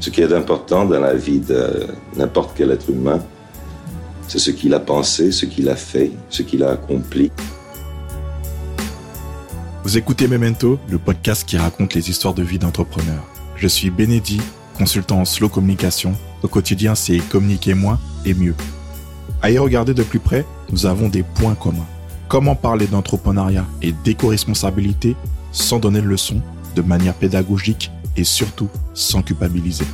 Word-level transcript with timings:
Ce 0.00 0.08
qui 0.08 0.22
est 0.22 0.32
important 0.32 0.86
dans 0.86 0.98
la 0.98 1.14
vie 1.14 1.40
de 1.40 1.86
n'importe 2.16 2.52
quel 2.56 2.70
être 2.70 2.88
humain, 2.88 3.20
c'est 4.28 4.38
ce 4.38 4.50
qu'il 4.50 4.72
a 4.72 4.80
pensé, 4.80 5.30
ce 5.30 5.44
qu'il 5.44 5.68
a 5.68 5.76
fait, 5.76 6.10
ce 6.30 6.40
qu'il 6.42 6.62
a 6.62 6.70
accompli. 6.70 7.30
Vous 9.84 9.98
écoutez 9.98 10.26
Memento, 10.26 10.78
le 10.88 10.98
podcast 10.98 11.46
qui 11.46 11.58
raconte 11.58 11.92
les 11.92 12.08
histoires 12.08 12.32
de 12.32 12.42
vie 12.42 12.58
d'entrepreneurs. 12.58 13.26
Je 13.56 13.68
suis 13.68 13.90
Bénédit, 13.90 14.40
consultant 14.78 15.20
en 15.20 15.26
slow 15.26 15.50
communication. 15.50 16.14
Au 16.42 16.48
quotidien, 16.48 16.94
c'est 16.94 17.18
communiquer 17.18 17.74
moins 17.74 18.00
et 18.24 18.32
mieux. 18.32 18.54
À 19.42 19.50
y 19.50 19.58
regarder 19.58 19.92
de 19.92 20.02
plus 20.02 20.18
près, 20.18 20.46
nous 20.72 20.86
avons 20.86 21.10
des 21.10 21.22
points 21.22 21.54
communs. 21.54 21.86
Comment 22.28 22.54
parler 22.54 22.86
d'entrepreneuriat 22.86 23.66
et 23.82 23.92
d'éco-responsabilité 23.92 25.14
sans 25.52 25.78
donner 25.78 26.00
de 26.00 26.06
leçons, 26.06 26.40
de 26.74 26.82
manière 26.82 27.14
pédagogique 27.14 27.90
et 28.16 28.24
surtout 28.24 28.68
sans 28.94 29.22
culpabiliser. 29.22 29.86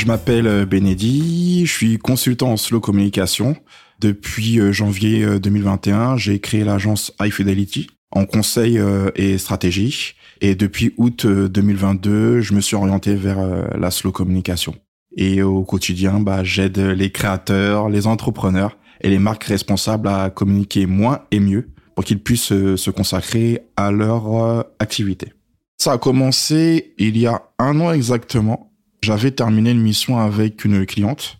Je 0.00 0.06
m'appelle 0.06 0.46
euh, 0.46 0.64
Bénédit, 0.64 1.66
je 1.66 1.72
suis 1.72 1.98
consultant 1.98 2.52
en 2.52 2.56
slow 2.56 2.80
communication. 2.80 3.54
Depuis 3.98 4.58
euh, 4.58 4.72
janvier 4.72 5.38
2021, 5.38 6.14
euh, 6.14 6.16
j'ai 6.16 6.40
créé 6.40 6.64
l'agence 6.64 7.12
High 7.20 7.30
Fidelity 7.30 7.88
en 8.10 8.24
conseil 8.24 8.80
et 9.14 9.38
stratégie. 9.38 10.14
Et 10.40 10.56
depuis 10.56 10.94
août 10.96 11.26
2022, 11.26 12.40
je 12.40 12.54
me 12.54 12.60
suis 12.60 12.74
orienté 12.74 13.14
vers 13.14 13.38
la 13.78 13.92
slow 13.92 14.10
communication. 14.10 14.74
Et 15.16 15.42
au 15.42 15.62
quotidien, 15.62 16.18
bah, 16.18 16.42
j'aide 16.42 16.78
les 16.78 17.12
créateurs, 17.12 17.88
les 17.88 18.08
entrepreneurs 18.08 18.78
et 19.00 19.10
les 19.10 19.20
marques 19.20 19.44
responsables 19.44 20.08
à 20.08 20.28
communiquer 20.30 20.86
moins 20.86 21.20
et 21.30 21.38
mieux 21.38 21.68
pour 22.00 22.06
qu'ils 22.06 22.22
puissent 22.22 22.44
se 22.44 22.90
consacrer 22.90 23.60
à 23.76 23.90
leur 23.92 24.64
activité. 24.78 25.34
Ça 25.76 25.92
a 25.92 25.98
commencé 25.98 26.94
il 26.96 27.18
y 27.18 27.26
a 27.26 27.42
un 27.58 27.78
an 27.80 27.92
exactement 27.92 28.70
j'avais 29.02 29.30
terminé 29.30 29.70
une 29.70 29.80
mission 29.80 30.18
avec 30.18 30.64
une 30.64 30.84
cliente 30.84 31.38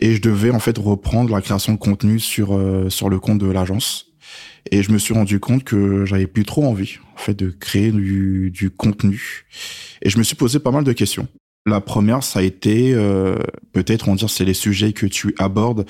et 0.00 0.14
je 0.14 0.22
devais 0.22 0.50
en 0.50 0.60
fait 0.60 0.78
reprendre 0.78 1.34
la 1.34 1.40
création 1.40 1.72
de 1.72 1.78
contenu 1.78 2.18
sur 2.18 2.54
euh, 2.54 2.88
sur 2.88 3.08
le 3.08 3.18
compte 3.18 3.38
de 3.38 3.50
l'agence. 3.50 4.06
Et 4.70 4.82
je 4.82 4.92
me 4.92 4.98
suis 4.98 5.12
rendu 5.12 5.40
compte 5.40 5.64
que 5.64 6.04
j'avais 6.06 6.28
plus 6.28 6.44
trop 6.44 6.64
envie 6.64 6.98
en 7.14 7.18
fait 7.18 7.34
de 7.34 7.50
créer 7.50 7.90
du, 7.90 8.50
du 8.52 8.70
contenu. 8.70 9.44
Et 10.02 10.10
je 10.10 10.18
me 10.18 10.22
suis 10.22 10.36
posé 10.36 10.60
pas 10.60 10.70
mal 10.70 10.84
de 10.84 10.92
questions. 10.92 11.26
La 11.66 11.80
première, 11.80 12.22
ça 12.22 12.38
a 12.38 12.42
été 12.42 12.92
euh, 12.94 13.36
peut-être 13.72 14.08
on 14.08 14.14
dire 14.14 14.30
c'est 14.30 14.44
les 14.44 14.54
sujets 14.54 14.92
que 14.92 15.06
tu 15.06 15.34
abordes 15.38 15.86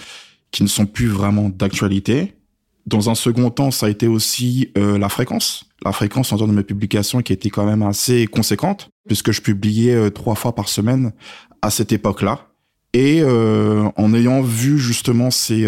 qui 0.50 0.62
ne 0.62 0.68
sont 0.68 0.86
plus 0.86 1.08
vraiment 1.08 1.50
d'actualité. 1.50 2.34
Dans 2.86 3.10
un 3.10 3.14
second 3.14 3.50
temps, 3.50 3.70
ça 3.70 3.86
a 3.86 3.88
été 3.88 4.08
aussi 4.08 4.70
euh, 4.76 4.98
la 4.98 5.08
fréquence. 5.08 5.64
La 5.84 5.92
fréquence 5.92 6.32
en 6.32 6.36
termes 6.36 6.50
de 6.50 6.56
mes 6.56 6.62
publications 6.64 7.22
qui 7.22 7.32
était 7.32 7.50
quand 7.50 7.64
même 7.64 7.82
assez 7.82 8.26
conséquente, 8.26 8.90
puisque 9.06 9.32
je 9.32 9.40
publiais 9.40 9.94
euh, 9.94 10.10
trois 10.10 10.34
fois 10.34 10.54
par 10.54 10.68
semaine 10.68 11.12
à 11.60 11.70
cette 11.70 11.92
époque-là. 11.92 12.48
Et 12.92 13.22
euh, 13.22 13.88
en 13.96 14.12
ayant 14.12 14.42
vu 14.42 14.78
justement 14.78 15.30
ces, 15.30 15.66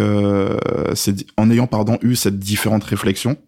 ces, 0.95 1.15
en 1.39 1.51
ayant 1.51 1.67
pardon 1.67 1.99
eu 2.03 2.17
cette 2.17 2.39
différente 2.39 2.85
réflexion, 2.85 3.39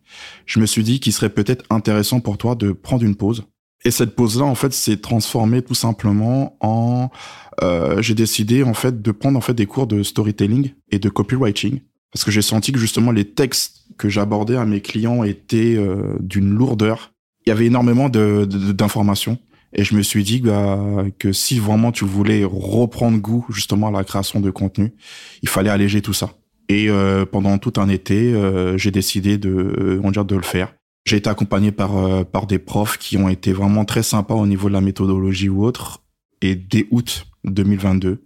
je 0.47 0.61
me 0.61 0.67
suis 0.67 0.83
dit 0.83 0.98
qu'il 0.98 1.12
serait 1.12 1.28
peut-être 1.28 1.64
intéressant 1.69 2.20
pour 2.20 2.39
toi 2.39 2.55
de 2.55 2.73
prendre 2.73 3.03
une 3.03 3.17
pause. 3.17 3.45
Et 3.84 3.91
cette 3.91 4.17
pause-là, 4.17 4.47
en 4.47 4.55
fait, 4.55 4.73
s'est 4.73 4.97
transformée 4.97 5.61
tout 5.61 5.75
simplement 5.75 6.56
en, 6.61 7.11
j'ai 7.98 8.14
décidé 8.14 8.62
en 8.62 8.73
fait 8.73 9.03
de 9.03 9.11
prendre 9.11 9.36
en 9.36 9.42
fait 9.42 9.53
des 9.53 9.67
cours 9.67 9.86
de 9.86 10.03
storytelling 10.03 10.73
et 10.91 10.98
de 10.98 11.11
copywriting 11.11 11.80
parce 12.12 12.25
que 12.25 12.31
j'ai 12.31 12.43
senti 12.43 12.73
que 12.73 12.79
justement 12.79 13.11
les 13.11 13.25
textes 13.25 13.85
que 13.99 14.09
j'abordais 14.09 14.57
à 14.57 14.65
mes 14.65 14.81
clients 14.81 15.25
étaient 15.25 15.77
euh, 15.77 16.17
d'une 16.21 16.51
lourdeur. 16.51 17.13
Il 17.45 17.51
y 17.51 17.53
avait 17.53 17.67
énormément 17.67 18.09
d'informations. 18.09 19.39
Et 19.73 19.85
je 19.85 19.95
me 19.95 20.03
suis 20.03 20.25
dit 20.25 20.41
bah, 20.41 21.05
que 21.19 21.33
si 21.33 21.59
vraiment 21.59 21.93
tu 21.93 22.05
voulais 22.05 22.45
reprendre 22.45 23.19
goût 23.19 23.45
justement 23.51 23.89
à 23.89 23.91
la 23.91 24.05
création 24.05 24.41
de 24.41 24.51
contenu, 24.51 24.92
il 25.42 25.48
fallait 25.48 25.70
alléger 25.70 26.01
tout 26.03 26.13
ça. 26.13 26.33
Et 26.69 26.89
euh, 26.89 27.25
pendant 27.27 27.58
tout 27.58 27.75
un 27.77 27.89
été, 27.89 28.33
euh, 28.33 28.79
j'ai 28.79 28.91
décidé 28.91 29.39
de, 29.39 30.01
on 30.03 30.11
de 30.11 30.36
le 30.36 30.42
faire. 30.42 30.75
J'ai 31.05 31.17
été 31.17 31.30
accompagné 31.30 31.70
par 31.70 32.25
par 32.27 32.47
des 32.47 32.59
profs 32.59 32.98
qui 32.98 33.17
ont 33.17 33.29
été 33.29 33.53
vraiment 33.53 33.85
très 33.85 34.03
sympas 34.03 34.35
au 34.35 34.47
niveau 34.47 34.69
de 34.69 34.73
la 34.73 34.80
méthodologie 34.80 35.48
ou 35.48 35.64
autre. 35.64 36.03
Et 36.42 36.57
dès 36.57 36.86
août 36.91 37.27
2022, 37.45 38.25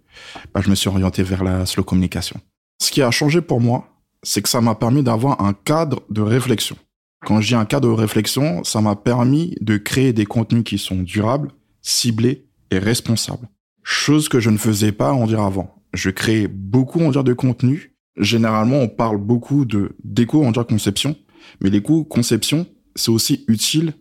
bah, 0.53 0.61
je 0.63 0.69
me 0.69 0.75
suis 0.75 0.89
orienté 0.89 1.23
vers 1.23 1.43
la 1.43 1.65
slow 1.65 1.83
communication. 1.83 2.39
Ce 2.81 2.89
qui 2.89 3.03
a 3.03 3.11
changé 3.11 3.41
pour 3.41 3.61
moi, 3.61 3.87
c'est 4.23 4.41
que 4.41 4.49
ça 4.49 4.59
m'a 4.59 4.73
permis 4.73 5.03
d'avoir 5.03 5.39
un 5.39 5.53
cadre 5.53 6.01
de 6.09 6.21
réflexion. 6.21 6.75
Quand 7.23 7.39
j'ai 7.39 7.55
un 7.55 7.65
cadre 7.65 7.87
de 7.87 7.93
réflexion, 7.93 8.63
ça 8.63 8.81
m'a 8.81 8.95
permis 8.95 9.55
de 9.61 9.77
créer 9.77 10.13
des 10.13 10.25
contenus 10.25 10.63
qui 10.63 10.79
sont 10.79 10.95
durables, 10.95 11.51
ciblés 11.83 12.47
et 12.71 12.79
responsables. 12.79 13.47
Chose 13.83 14.29
que 14.29 14.39
je 14.39 14.49
ne 14.49 14.57
faisais 14.57 14.91
pas 14.91 15.13
en 15.13 15.27
dire 15.27 15.41
avant. 15.41 15.75
Je 15.93 16.09
crée 16.09 16.47
beaucoup 16.47 17.01
en 17.01 17.11
dire 17.11 17.23
de 17.23 17.33
contenu. 17.33 17.93
Généralement, 18.17 18.79
on 18.79 18.87
parle 18.87 19.17
beaucoup 19.17 19.63
de 19.65 19.95
d'éco 20.03 20.43
en 20.43 20.51
dire 20.51 20.65
conception, 20.65 21.15
mais 21.61 21.69
l'éco 21.69 22.03
conception, 22.03 22.65
c'est 22.95 23.11
aussi 23.11 23.45
utile 23.47 23.93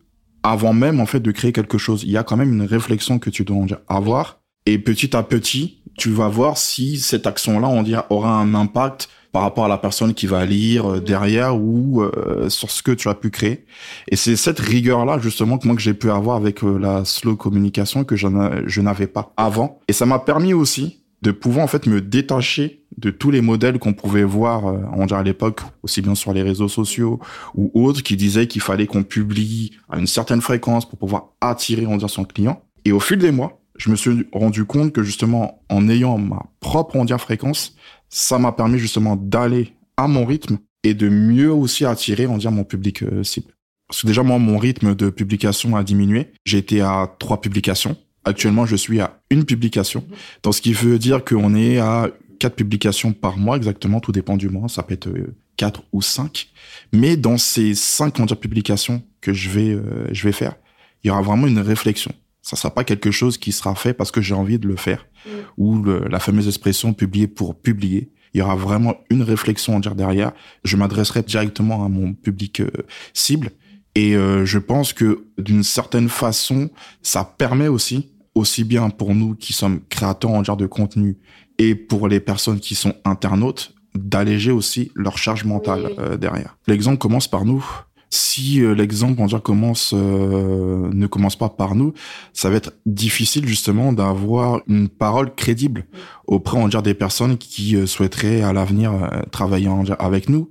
avant 0.42 0.72
même 0.72 1.00
en 1.00 1.06
fait 1.06 1.20
de 1.20 1.32
créer 1.32 1.52
quelque 1.52 1.76
chose. 1.76 2.02
Il 2.04 2.10
y 2.10 2.16
a 2.16 2.22
quand 2.22 2.38
même 2.38 2.54
une 2.54 2.62
réflexion 2.62 3.18
que 3.18 3.28
tu 3.28 3.44
dois 3.44 3.58
en 3.58 3.66
dire 3.66 3.80
avoir 3.88 4.39
et 4.66 4.78
petit 4.78 5.16
à 5.16 5.22
petit, 5.22 5.82
tu 5.96 6.10
vas 6.10 6.28
voir 6.28 6.58
si 6.58 6.98
cette 6.98 7.26
action-là, 7.26 7.68
on 7.68 7.82
dirait, 7.82 8.04
aura 8.10 8.32
un 8.32 8.54
impact 8.54 9.08
par 9.32 9.42
rapport 9.42 9.64
à 9.64 9.68
la 9.68 9.78
personne 9.78 10.14
qui 10.14 10.26
va 10.26 10.44
lire 10.44 10.94
euh, 10.94 11.00
derrière 11.00 11.56
ou 11.56 12.02
euh, 12.02 12.48
sur 12.48 12.70
ce 12.70 12.82
que 12.82 12.92
tu 12.92 13.08
as 13.08 13.14
pu 13.14 13.30
créer. 13.30 13.64
Et 14.08 14.16
c'est 14.16 14.36
cette 14.36 14.58
rigueur-là 14.58 15.18
justement 15.20 15.58
que 15.58 15.66
moi 15.66 15.76
que 15.76 15.82
j'ai 15.82 15.94
pu 15.94 16.10
avoir 16.10 16.36
avec 16.36 16.64
euh, 16.64 16.78
la 16.78 17.04
slow 17.04 17.36
communication 17.36 18.04
que 18.04 18.16
je 18.16 18.80
n'avais 18.80 19.06
pas 19.06 19.32
avant. 19.36 19.78
Et 19.88 19.92
ça 19.92 20.06
m'a 20.06 20.18
permis 20.18 20.52
aussi 20.52 21.02
de 21.22 21.32
pouvoir 21.32 21.64
en 21.64 21.68
fait 21.68 21.86
me 21.86 22.00
détacher 22.00 22.82
de 22.96 23.10
tous 23.10 23.30
les 23.30 23.42
modèles 23.42 23.78
qu'on 23.78 23.92
pouvait 23.92 24.24
voir 24.24 24.64
on 24.96 25.04
dirait 25.04 25.20
à 25.20 25.22
l'époque 25.22 25.60
aussi 25.82 26.00
bien 26.00 26.14
sur 26.14 26.32
les 26.32 26.42
réseaux 26.42 26.66
sociaux 26.66 27.20
ou 27.54 27.70
autres 27.74 28.02
qui 28.02 28.16
disaient 28.16 28.46
qu'il 28.46 28.62
fallait 28.62 28.86
qu'on 28.86 29.02
publie 29.02 29.72
à 29.90 29.98
une 29.98 30.06
certaine 30.06 30.40
fréquence 30.40 30.88
pour 30.88 30.98
pouvoir 30.98 31.28
attirer 31.42 31.86
on 31.86 31.98
dirait 31.98 32.08
son 32.08 32.24
client. 32.24 32.62
Et 32.86 32.92
au 32.92 33.00
fil 33.00 33.18
des 33.18 33.32
mois, 33.32 33.59
je 33.80 33.88
me 33.88 33.96
suis 33.96 34.26
rendu 34.32 34.66
compte 34.66 34.92
que 34.92 35.02
justement, 35.02 35.62
en 35.70 35.88
ayant 35.88 36.18
ma 36.18 36.44
propre 36.60 36.96
ondière 36.96 37.20
fréquence, 37.20 37.74
ça 38.10 38.38
m'a 38.38 38.52
permis 38.52 38.78
justement 38.78 39.16
d'aller 39.16 39.72
à 39.96 40.06
mon 40.06 40.26
rythme 40.26 40.58
et 40.84 40.92
de 40.92 41.08
mieux 41.08 41.50
aussi 41.50 41.86
attirer, 41.86 42.26
on 42.26 42.36
dire, 42.36 42.52
mon 42.52 42.64
public 42.64 43.02
euh, 43.02 43.22
cible. 43.24 43.52
Parce 43.88 44.02
que 44.02 44.06
déjà, 44.06 44.22
moi, 44.22 44.38
mon 44.38 44.58
rythme 44.58 44.94
de 44.94 45.08
publication 45.08 45.76
a 45.76 45.82
diminué. 45.82 46.28
J'ai 46.44 46.58
été 46.58 46.82
à 46.82 47.10
trois 47.18 47.40
publications. 47.40 47.96
Actuellement, 48.24 48.66
je 48.66 48.76
suis 48.76 49.00
à 49.00 49.18
une 49.30 49.44
publication. 49.44 50.04
Donc, 50.42 50.54
ce 50.54 50.60
qui 50.60 50.74
veut 50.74 50.98
dire 50.98 51.24
qu'on 51.24 51.54
est 51.54 51.78
à 51.78 52.10
quatre 52.38 52.56
publications 52.56 53.14
par 53.14 53.38
mois, 53.38 53.56
exactement. 53.56 54.00
Tout 54.00 54.12
dépend 54.12 54.36
du 54.36 54.50
mois. 54.50 54.68
Ça 54.68 54.82
peut 54.82 54.94
être 54.94 55.08
euh, 55.08 55.34
quatre 55.56 55.82
ou 55.92 56.02
cinq. 56.02 56.48
Mais 56.92 57.16
dans 57.16 57.38
ces 57.38 57.74
cinq, 57.74 58.20
on 58.20 58.26
publications 58.26 59.02
que 59.22 59.32
je 59.32 59.48
vais, 59.48 59.70
euh, 59.70 60.06
je 60.12 60.22
vais 60.24 60.32
faire, 60.32 60.54
il 61.02 61.08
y 61.08 61.10
aura 61.10 61.22
vraiment 61.22 61.46
une 61.46 61.60
réflexion. 61.60 62.12
Ça 62.50 62.56
sera 62.56 62.74
pas 62.74 62.82
quelque 62.82 63.12
chose 63.12 63.38
qui 63.38 63.52
sera 63.52 63.76
fait 63.76 63.94
parce 63.94 64.10
que 64.10 64.20
j'ai 64.20 64.34
envie 64.34 64.58
de 64.58 64.66
le 64.66 64.74
faire. 64.74 65.06
Mm. 65.24 65.30
Ou 65.56 65.84
la 65.84 66.18
fameuse 66.18 66.48
expression 66.48 66.92
publier 66.92 67.28
pour 67.28 67.54
publier. 67.54 68.10
Il 68.34 68.38
y 68.38 68.42
aura 68.42 68.56
vraiment 68.56 68.96
une 69.08 69.22
réflexion 69.22 69.76
à 69.76 69.80
dire 69.80 69.94
derrière. 69.94 70.32
Je 70.64 70.76
m'adresserai 70.76 71.22
directement 71.22 71.84
à 71.84 71.88
mon 71.88 72.12
public 72.12 72.58
euh, 72.58 72.68
cible. 73.14 73.50
Et 73.94 74.16
euh, 74.16 74.44
je 74.44 74.58
pense 74.58 74.92
que 74.92 75.26
d'une 75.38 75.62
certaine 75.62 76.08
façon, 76.08 76.70
ça 77.02 77.22
permet 77.22 77.68
aussi, 77.68 78.10
aussi 78.34 78.64
bien 78.64 78.90
pour 78.90 79.14
nous 79.14 79.36
qui 79.36 79.52
sommes 79.52 79.80
créateurs 79.88 80.32
en 80.32 80.42
genre 80.42 80.56
de 80.56 80.66
contenu 80.66 81.18
et 81.58 81.76
pour 81.76 82.08
les 82.08 82.18
personnes 82.18 82.58
qui 82.58 82.74
sont 82.74 82.96
internautes, 83.04 83.74
d'alléger 83.94 84.50
aussi 84.50 84.90
leur 84.96 85.18
charge 85.18 85.44
mentale 85.44 85.88
euh, 86.00 86.16
derrière. 86.16 86.56
L'exemple 86.66 86.98
commence 86.98 87.28
par 87.28 87.44
nous 87.44 87.64
si 88.10 88.60
euh, 88.60 88.74
l'exemple, 88.74 89.20
on 89.20 89.26
dire, 89.26 89.40
commence, 89.40 89.94
euh, 89.94 90.90
ne 90.92 91.06
commence 91.06 91.36
pas 91.36 91.48
par 91.48 91.76
nous, 91.76 91.94
ça 92.32 92.50
va 92.50 92.56
être 92.56 92.72
difficile 92.84 93.46
justement 93.46 93.92
d'avoir 93.92 94.62
une 94.66 94.88
parole 94.88 95.34
crédible 95.34 95.86
auprès, 96.26 96.58
on 96.58 96.68
dire, 96.68 96.82
des 96.82 96.94
personnes 96.94 97.38
qui 97.38 97.76
euh, 97.76 97.86
souhaiteraient 97.86 98.42
à 98.42 98.52
l'avenir 98.52 98.92
travailler 99.30 99.68
avec 99.98 100.28
nous. 100.28 100.50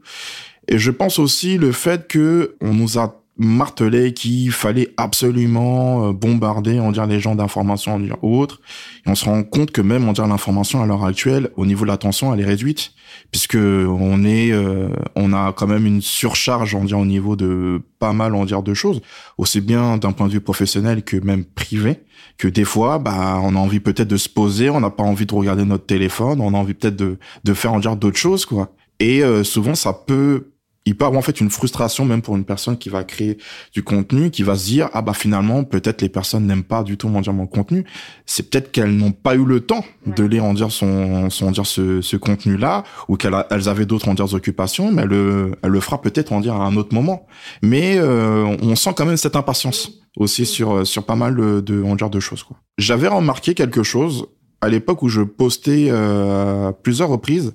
Et 0.69 0.77
je 0.77 0.91
pense 0.91 1.19
aussi 1.19 1.57
le 1.57 1.71
fait 1.71 2.07
que 2.07 2.55
on 2.61 2.73
nous 2.73 2.97
a 2.97 3.18
martelé 3.39 4.13
qu'il 4.13 4.51
fallait 4.51 4.93
absolument 4.97 6.11
bombarder, 6.11 6.79
on 6.79 6.91
dire, 6.91 7.07
les 7.07 7.19
gens 7.19 7.35
d'informations, 7.35 7.95
on 7.95 7.99
dire, 7.99 8.23
autres. 8.23 8.61
Et 9.05 9.09
on 9.09 9.15
se 9.15 9.25
rend 9.25 9.43
compte 9.43 9.71
que 9.71 9.81
même, 9.81 10.07
on 10.07 10.13
dire, 10.13 10.27
l'information 10.27 10.81
à 10.83 10.85
l'heure 10.85 11.05
actuelle, 11.05 11.49
au 11.55 11.65
niveau 11.65 11.85
de 11.85 11.89
l'attention, 11.89 12.33
elle 12.33 12.41
est 12.41 12.45
réduite 12.45 12.93
puisque 13.31 13.55
on 13.55 14.23
est, 14.23 14.51
euh, 14.51 14.89
on 15.15 15.33
a 15.33 15.53
quand 15.53 15.67
même 15.67 15.85
une 15.85 16.01
surcharge, 16.01 16.75
on 16.75 16.83
dire, 16.83 16.99
au 16.99 17.05
niveau 17.05 17.35
de 17.35 17.81
pas 17.99 18.13
mal, 18.13 18.33
on 18.33 18.45
dire, 18.45 18.63
de 18.63 18.73
choses, 18.73 19.01
aussi 19.37 19.61
bien 19.61 19.97
d'un 19.97 20.11
point 20.11 20.27
de 20.27 20.33
vue 20.33 20.41
professionnel 20.41 21.03
que 21.03 21.17
même 21.17 21.45
privé, 21.45 21.99
que 22.37 22.47
des 22.47 22.63
fois, 22.63 22.99
bah, 22.99 23.39
on 23.43 23.55
a 23.55 23.59
envie 23.59 23.79
peut-être 23.79 24.07
de 24.07 24.17
se 24.17 24.29
poser, 24.29 24.69
on 24.69 24.79
n'a 24.79 24.89
pas 24.89 25.03
envie 25.03 25.25
de 25.25 25.33
regarder 25.33 25.65
notre 25.65 25.85
téléphone, 25.85 26.41
on 26.41 26.53
a 26.53 26.57
envie 26.57 26.73
peut-être 26.73 26.95
de, 26.95 27.17
de 27.43 27.53
faire, 27.53 27.73
en 27.73 27.79
dire, 27.79 27.95
d'autres 27.95 28.17
choses, 28.17 28.45
quoi. 28.45 28.73
Et 28.99 29.23
euh, 29.23 29.43
souvent, 29.43 29.75
ça 29.75 29.93
peut 29.93 30.51
il 30.89 30.97
peut 30.97 31.05
avoir 31.05 31.19
en 31.19 31.21
fait 31.21 31.39
une 31.39 31.51
frustration 31.51 32.03
même 32.03 32.23
pour 32.23 32.35
une 32.35 32.45
personne 32.45 32.75
qui 32.75 32.89
va 32.89 33.03
créer 33.03 33.37
du 33.73 33.83
contenu, 33.83 34.31
qui 34.31 34.41
va 34.41 34.55
se 34.55 34.65
dire 34.65 34.89
ah 34.93 35.03
bah 35.03 35.13
finalement 35.13 35.63
peut-être 35.63 36.01
les 36.01 36.09
personnes 36.09 36.47
n'aiment 36.47 36.63
pas 36.63 36.83
du 36.83 36.97
tout 36.97 37.09
mon 37.09 37.21
dire 37.21 37.31
mon 37.31 37.45
contenu. 37.45 37.85
C'est 38.25 38.49
peut-être 38.49 38.71
qu'elles 38.71 38.95
n'ont 38.95 39.11
pas 39.11 39.35
eu 39.35 39.45
le 39.45 39.59
temps 39.59 39.85
de 40.07 40.23
lire 40.23 40.45
en 40.45 40.55
dire 40.55 40.71
son 40.71 41.29
son 41.29 41.51
dire 41.51 41.67
ce, 41.67 42.01
ce 42.01 42.17
contenu 42.17 42.57
là 42.57 42.83
ou 43.07 43.17
qu'elles 43.17 43.35
elles 43.51 43.69
avaient 43.69 43.85
d'autres 43.85 44.09
en 44.09 44.15
dire 44.15 44.33
occupations, 44.33 44.91
mais 44.91 45.03
elle 45.03 45.09
le 45.09 45.51
elle 45.61 45.69
le 45.69 45.79
fera 45.79 46.01
peut-être 46.01 46.33
en 46.33 46.39
dire 46.39 46.55
à 46.55 46.65
un 46.65 46.75
autre 46.75 46.95
moment. 46.95 47.27
Mais 47.61 47.97
euh, 47.97 48.57
on 48.63 48.75
sent 48.75 48.91
quand 48.97 49.05
même 49.05 49.17
cette 49.17 49.35
impatience 49.35 49.91
aussi 50.17 50.47
sur 50.47 50.87
sur 50.87 51.03
pas 51.05 51.15
mal 51.15 51.35
de 51.35 51.83
en 51.83 51.95
dire 51.95 52.09
de 52.09 52.19
choses 52.19 52.41
quoi. 52.41 52.57
J'avais 52.79 53.09
remarqué 53.09 53.53
quelque 53.53 53.83
chose 53.83 54.25
à 54.61 54.69
l'époque 54.69 55.03
où 55.03 55.07
je 55.07 55.21
postais 55.21 55.87
euh, 55.89 56.71
plusieurs 56.71 57.09
reprises 57.09 57.53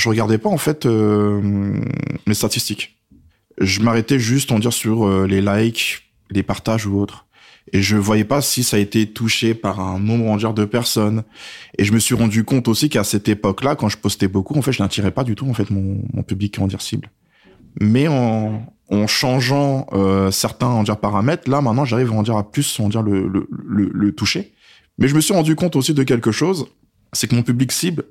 je 0.00 0.08
regardais 0.08 0.38
pas 0.38 0.48
en 0.48 0.58
fait 0.58 0.86
euh, 0.86 1.40
mes 2.26 2.34
statistiques. 2.34 2.96
Je 3.58 3.80
m'arrêtais 3.80 4.18
juste 4.18 4.50
en 4.50 4.58
dire 4.58 4.72
sur 4.72 5.06
euh, 5.06 5.26
les 5.26 5.42
likes, 5.42 6.10
les 6.30 6.42
partages 6.42 6.86
ou 6.86 6.98
autres. 6.98 7.26
Et 7.72 7.82
je 7.82 7.96
voyais 7.96 8.24
pas 8.24 8.40
si 8.40 8.64
ça 8.64 8.78
a 8.78 8.80
été 8.80 9.06
touché 9.06 9.54
par 9.54 9.78
un 9.78 10.00
nombre 10.00 10.28
en 10.28 10.36
dire 10.36 10.54
de 10.54 10.64
personnes. 10.64 11.22
Et 11.78 11.84
je 11.84 11.92
me 11.92 11.98
suis 11.98 12.14
rendu 12.14 12.42
compte 12.42 12.66
aussi 12.66 12.88
qu'à 12.88 13.04
cette 13.04 13.28
époque-là, 13.28 13.76
quand 13.76 13.88
je 13.88 13.98
postais 13.98 14.26
beaucoup, 14.26 14.58
en 14.58 14.62
fait, 14.62 14.72
je 14.72 14.82
n'attirais 14.82 15.10
pas 15.10 15.22
du 15.22 15.34
tout 15.34 15.48
en 15.48 15.54
fait 15.54 15.70
mon, 15.70 16.00
public 16.22 16.58
en 16.58 16.66
dire 16.66 16.80
cible. 16.80 17.10
Mais 17.80 18.08
en, 18.08 18.64
en 18.88 19.06
changeant 19.06 19.86
euh, 19.92 20.30
certains 20.30 20.66
en 20.66 20.82
dire 20.82 20.96
paramètres, 20.96 21.48
là 21.48 21.60
maintenant 21.60 21.84
j'arrive 21.84 22.12
en 22.12 22.22
dire 22.22 22.36
à 22.36 22.50
plus 22.50 22.80
en 22.80 22.88
dire 22.88 23.02
le, 23.02 23.28
le, 23.28 23.46
le, 23.50 23.90
le 23.92 24.12
toucher. 24.12 24.52
Mais 24.98 25.06
je 25.06 25.14
me 25.14 25.20
suis 25.20 25.34
rendu 25.34 25.54
compte 25.54 25.76
aussi 25.76 25.94
de 25.94 26.02
quelque 26.02 26.32
chose, 26.32 26.66
c'est 27.12 27.28
que 27.28 27.34
mon 27.34 27.42
public 27.42 27.70
cible 27.70 28.04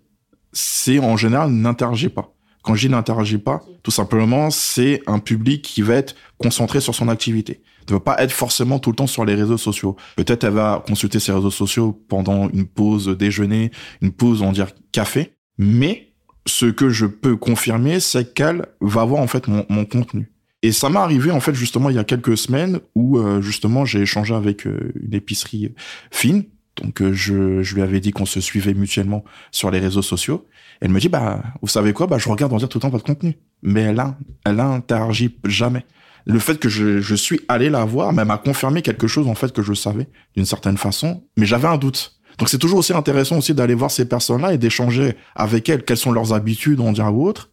c'est 0.53 0.99
en 0.99 1.17
général 1.17 1.51
n'interagit 1.51 2.09
pas. 2.09 2.33
Quand 2.61 2.75
je 2.75 2.87
dis 2.87 2.91
n'interagit 2.91 3.37
pas, 3.37 3.61
tout 3.83 3.91
simplement, 3.91 4.49
c'est 4.49 5.01
un 5.07 5.19
public 5.19 5.61
qui 5.61 5.81
va 5.81 5.95
être 5.95 6.15
concentré 6.37 6.81
sur 6.81 6.93
son 6.93 7.07
activité. 7.07 7.61
Ne 7.89 7.95
va 7.95 7.99
pas 8.01 8.21
être 8.21 8.31
forcément 8.31 8.79
tout 8.79 8.91
le 8.91 8.95
temps 8.95 9.07
sur 9.07 9.25
les 9.25 9.33
réseaux 9.33 9.57
sociaux. 9.57 9.95
Peut-être 10.15 10.43
elle 10.43 10.53
va 10.53 10.83
consulter 10.85 11.19
ses 11.19 11.31
réseaux 11.31 11.51
sociaux 11.51 11.93
pendant 12.07 12.49
une 12.49 12.67
pause 12.67 13.07
déjeuner, 13.07 13.71
une 14.01 14.11
pause, 14.11 14.41
on 14.41 14.51
dire 14.51 14.67
café. 14.91 15.33
Mais 15.57 16.13
ce 16.45 16.65
que 16.65 16.89
je 16.89 17.05
peux 17.05 17.35
confirmer, 17.35 17.99
c'est 17.99 18.33
qu'elle 18.33 18.67
va 18.81 19.05
voir 19.05 19.21
en 19.21 19.27
fait 19.27 19.47
mon, 19.47 19.65
mon 19.69 19.85
contenu. 19.85 20.31
Et 20.61 20.71
ça 20.71 20.89
m'est 20.89 20.97
arrivé 20.97 21.31
en 21.31 21.39
fait 21.39 21.53
justement 21.53 21.89
il 21.89 21.95
y 21.95 21.99
a 21.99 22.03
quelques 22.03 22.37
semaines 22.37 22.79
où 22.93 23.17
euh, 23.17 23.41
justement 23.41 23.85
j'ai 23.85 24.01
échangé 24.01 24.35
avec 24.35 24.67
euh, 24.67 24.91
une 25.01 25.13
épicerie 25.13 25.73
fine 26.11 26.43
donc 26.81 27.01
euh, 27.01 27.13
je, 27.13 27.61
je 27.61 27.75
lui 27.75 27.81
avais 27.81 27.99
dit 27.99 28.11
qu'on 28.11 28.25
se 28.25 28.41
suivait 28.41 28.73
mutuellement 28.73 29.23
sur 29.51 29.71
les 29.71 29.79
réseaux 29.79 30.01
sociaux. 30.01 30.45
Elle 30.81 30.91
me 30.91 30.99
dit 30.99 31.09
bah 31.09 31.43
vous 31.61 31.67
savez 31.67 31.93
quoi? 31.93 32.07
Bah 32.07 32.17
je 32.17 32.29
regarde 32.29 32.53
en 32.53 32.57
dire 32.57 32.69
tout 32.69 32.77
le 32.77 32.81
temps 32.81 32.89
votre 32.89 33.05
contenu. 33.05 33.37
Mais 33.61 33.81
elle 33.81 33.99
a 33.99 34.17
elle 34.45 34.59
a 34.59 34.67
interagi 34.67 35.37
jamais. 35.45 35.85
Le 36.25 36.39
fait 36.39 36.59
que 36.59 36.69
je, 36.69 36.99
je 36.99 37.15
suis 37.15 37.41
allé 37.47 37.69
la 37.69 37.85
voir, 37.85 38.13
même 38.13 38.31
a 38.31 38.37
confirmé 38.37 38.81
quelque 38.81 39.07
chose 39.07 39.27
en 39.27 39.35
fait 39.35 39.51
que 39.51 39.61
je 39.61 39.73
savais 39.73 40.07
d'une 40.35 40.45
certaine 40.45 40.77
façon, 40.77 41.23
mais 41.37 41.45
j'avais 41.45 41.67
un 41.67 41.77
doute. 41.77 42.19
Donc 42.37 42.49
c'est 42.49 42.57
toujours 42.57 42.79
aussi 42.79 42.93
intéressant 42.93 43.37
aussi 43.37 43.53
d'aller 43.53 43.73
voir 43.73 43.91
ces 43.91 44.07
personnes-là 44.07 44.53
et 44.53 44.57
d'échanger 44.57 45.15
avec 45.35 45.67
elles 45.69 45.83
quelles 45.83 45.97
sont 45.97 46.11
leurs 46.11 46.33
habitudes, 46.33 46.79
on 46.79 46.93
dire 46.93 47.13
ou 47.13 47.27
autre. 47.27 47.49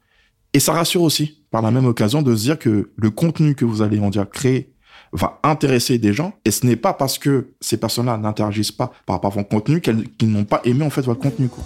Et 0.52 0.60
ça 0.60 0.72
rassure 0.72 1.02
aussi, 1.02 1.44
par 1.50 1.60
la 1.60 1.70
même 1.70 1.86
occasion, 1.86 2.22
de 2.22 2.34
se 2.34 2.42
dire 2.42 2.58
que 2.58 2.92
le 2.96 3.10
contenu 3.10 3.54
que 3.54 3.64
vous 3.64 3.82
allez, 3.82 3.98
on 3.98 4.10
dire, 4.10 4.30
créer 4.30 4.72
va 5.16 5.40
intéresser 5.42 5.98
des 5.98 6.12
gens. 6.12 6.34
Et 6.44 6.50
ce 6.50 6.66
n'est 6.66 6.76
pas 6.76 6.92
parce 6.92 7.18
que 7.18 7.54
ces 7.60 7.78
personnes-là 7.78 8.16
n'interagissent 8.18 8.72
pas 8.72 8.92
par 9.06 9.16
rapport 9.16 9.32
à 9.32 9.34
votre 9.36 9.48
contenu 9.48 9.80
qu'ils 9.80 10.30
n'ont 10.30 10.44
pas 10.44 10.60
aimé 10.64 10.84
en 10.84 10.90
fait 10.90 11.02
votre 11.02 11.20
contenu. 11.20 11.48
Quoi. 11.48 11.64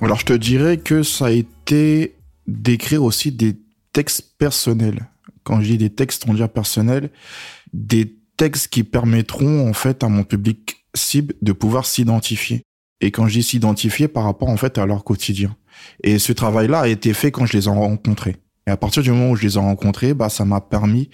Alors 0.00 0.20
je 0.20 0.26
te 0.26 0.32
dirais 0.32 0.76
que 0.76 1.02
ça 1.02 1.26
a 1.26 1.30
été 1.30 2.16
d'écrire 2.46 3.02
aussi 3.02 3.32
des 3.32 3.56
textes 3.92 4.34
personnels. 4.38 5.08
Quand 5.42 5.60
je 5.60 5.66
dis 5.66 5.78
des 5.78 5.90
textes, 5.90 6.24
on 6.28 6.34
dit 6.34 6.42
personnels, 6.46 7.10
des 7.72 8.14
textes 8.36 8.68
qui 8.68 8.84
permettront 8.84 9.68
en 9.68 9.72
fait 9.72 10.04
à 10.04 10.08
mon 10.08 10.22
public 10.22 10.84
cible 10.94 11.34
de 11.42 11.52
pouvoir 11.52 11.86
s'identifier. 11.86 12.62
Et 13.00 13.10
quand 13.10 13.28
je 13.28 13.34
dis 13.34 13.42
s'identifier 13.42 14.08
par 14.08 14.24
rapport 14.24 14.48
en 14.48 14.56
fait 14.56 14.78
à 14.78 14.86
leur 14.86 15.04
quotidien. 15.04 15.54
Et 16.02 16.18
ce 16.18 16.32
travail-là 16.32 16.80
a 16.80 16.88
été 16.88 17.12
fait 17.12 17.30
quand 17.30 17.46
je 17.46 17.56
les 17.56 17.66
ai 17.66 17.70
rencontrés. 17.70 18.36
Et 18.66 18.70
à 18.70 18.76
partir 18.76 19.02
du 19.02 19.10
moment 19.10 19.30
où 19.30 19.36
je 19.36 19.42
les 19.42 19.56
ai 19.56 19.60
rencontrés, 19.60 20.14
bah, 20.14 20.28
ça 20.28 20.44
m'a 20.44 20.60
permis 20.60 21.10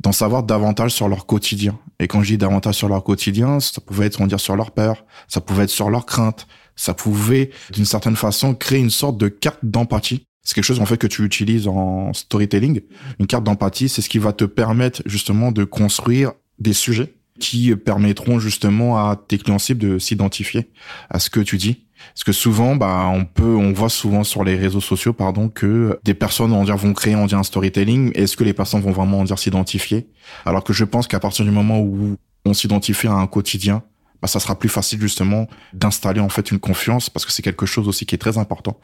d'en 0.00 0.12
savoir 0.12 0.42
davantage 0.42 0.92
sur 0.92 1.08
leur 1.08 1.26
quotidien. 1.26 1.78
Et 1.98 2.06
quand 2.06 2.22
je 2.22 2.28
dis 2.28 2.38
davantage 2.38 2.74
sur 2.74 2.88
leur 2.88 3.02
quotidien, 3.02 3.60
ça 3.60 3.80
pouvait 3.80 4.06
être, 4.06 4.20
on 4.20 4.26
dire, 4.26 4.40
sur 4.40 4.56
leur 4.56 4.70
peur, 4.70 5.04
ça 5.28 5.40
pouvait 5.40 5.64
être 5.64 5.70
sur 5.70 5.90
leurs 5.90 6.06
craintes, 6.06 6.46
ça 6.74 6.94
pouvait, 6.94 7.50
d'une 7.72 7.86
certaine 7.86 8.16
façon, 8.16 8.54
créer 8.54 8.80
une 8.80 8.90
sorte 8.90 9.18
de 9.18 9.28
carte 9.28 9.60
d'empathie. 9.62 10.26
C'est 10.42 10.54
quelque 10.54 10.64
chose, 10.64 10.80
en 10.80 10.86
fait, 10.86 10.98
que 10.98 11.06
tu 11.06 11.24
utilises 11.24 11.66
en 11.66 12.12
storytelling. 12.12 12.82
Une 13.18 13.26
carte 13.26 13.44
d'empathie, 13.44 13.88
c'est 13.88 14.02
ce 14.02 14.08
qui 14.08 14.18
va 14.18 14.32
te 14.32 14.44
permettre, 14.44 15.02
justement, 15.06 15.50
de 15.50 15.64
construire 15.64 16.32
des 16.58 16.72
sujets 16.72 17.15
qui 17.38 17.74
permettront, 17.76 18.38
justement, 18.38 18.98
à 18.98 19.16
tes 19.16 19.38
clients 19.38 19.58
cibles 19.58 19.80
de 19.80 19.98
s'identifier 19.98 20.70
à 21.10 21.18
ce 21.18 21.30
que 21.30 21.40
tu 21.40 21.56
dis 21.56 21.86
parce 22.14 22.24
que 22.24 22.32
souvent, 22.32 22.76
bah, 22.76 23.10
on 23.12 23.24
peut, 23.24 23.54
on 23.56 23.72
voit 23.72 23.88
souvent 23.88 24.24
sur 24.24 24.44
les 24.44 24.56
réseaux 24.56 24.80
sociaux, 24.80 25.12
pardon, 25.12 25.48
que 25.48 25.98
des 26.04 26.14
personnes, 26.14 26.52
on 26.52 26.64
dire, 26.64 26.76
vont 26.76 26.92
créer, 26.92 27.16
on 27.16 27.26
dit, 27.26 27.34
un 27.34 27.42
storytelling. 27.42 28.12
Est-ce 28.14 28.36
que 28.36 28.44
les 28.44 28.52
personnes 28.52 28.80
vont 28.80 28.92
vraiment, 28.92 29.18
on 29.20 29.24
dire, 29.24 29.38
s'identifier? 29.38 30.08
Alors 30.44 30.64
que 30.64 30.72
je 30.72 30.84
pense 30.84 31.06
qu'à 31.08 31.20
partir 31.20 31.44
du 31.44 31.50
moment 31.50 31.80
où 31.80 32.16
on 32.44 32.54
s'identifie 32.54 33.06
à 33.06 33.12
un 33.12 33.26
quotidien, 33.26 33.82
bah, 34.22 34.28
ça 34.28 34.40
sera 34.40 34.58
plus 34.58 34.68
facile, 34.68 35.00
justement, 35.00 35.46
d'installer, 35.72 36.20
en 36.20 36.28
fait, 36.28 36.50
une 36.50 36.58
confiance 36.58 37.10
parce 37.10 37.26
que 37.26 37.32
c'est 37.32 37.42
quelque 37.42 37.66
chose 37.66 37.88
aussi 37.88 38.06
qui 38.06 38.14
est 38.14 38.18
très 38.18 38.38
important. 38.38 38.78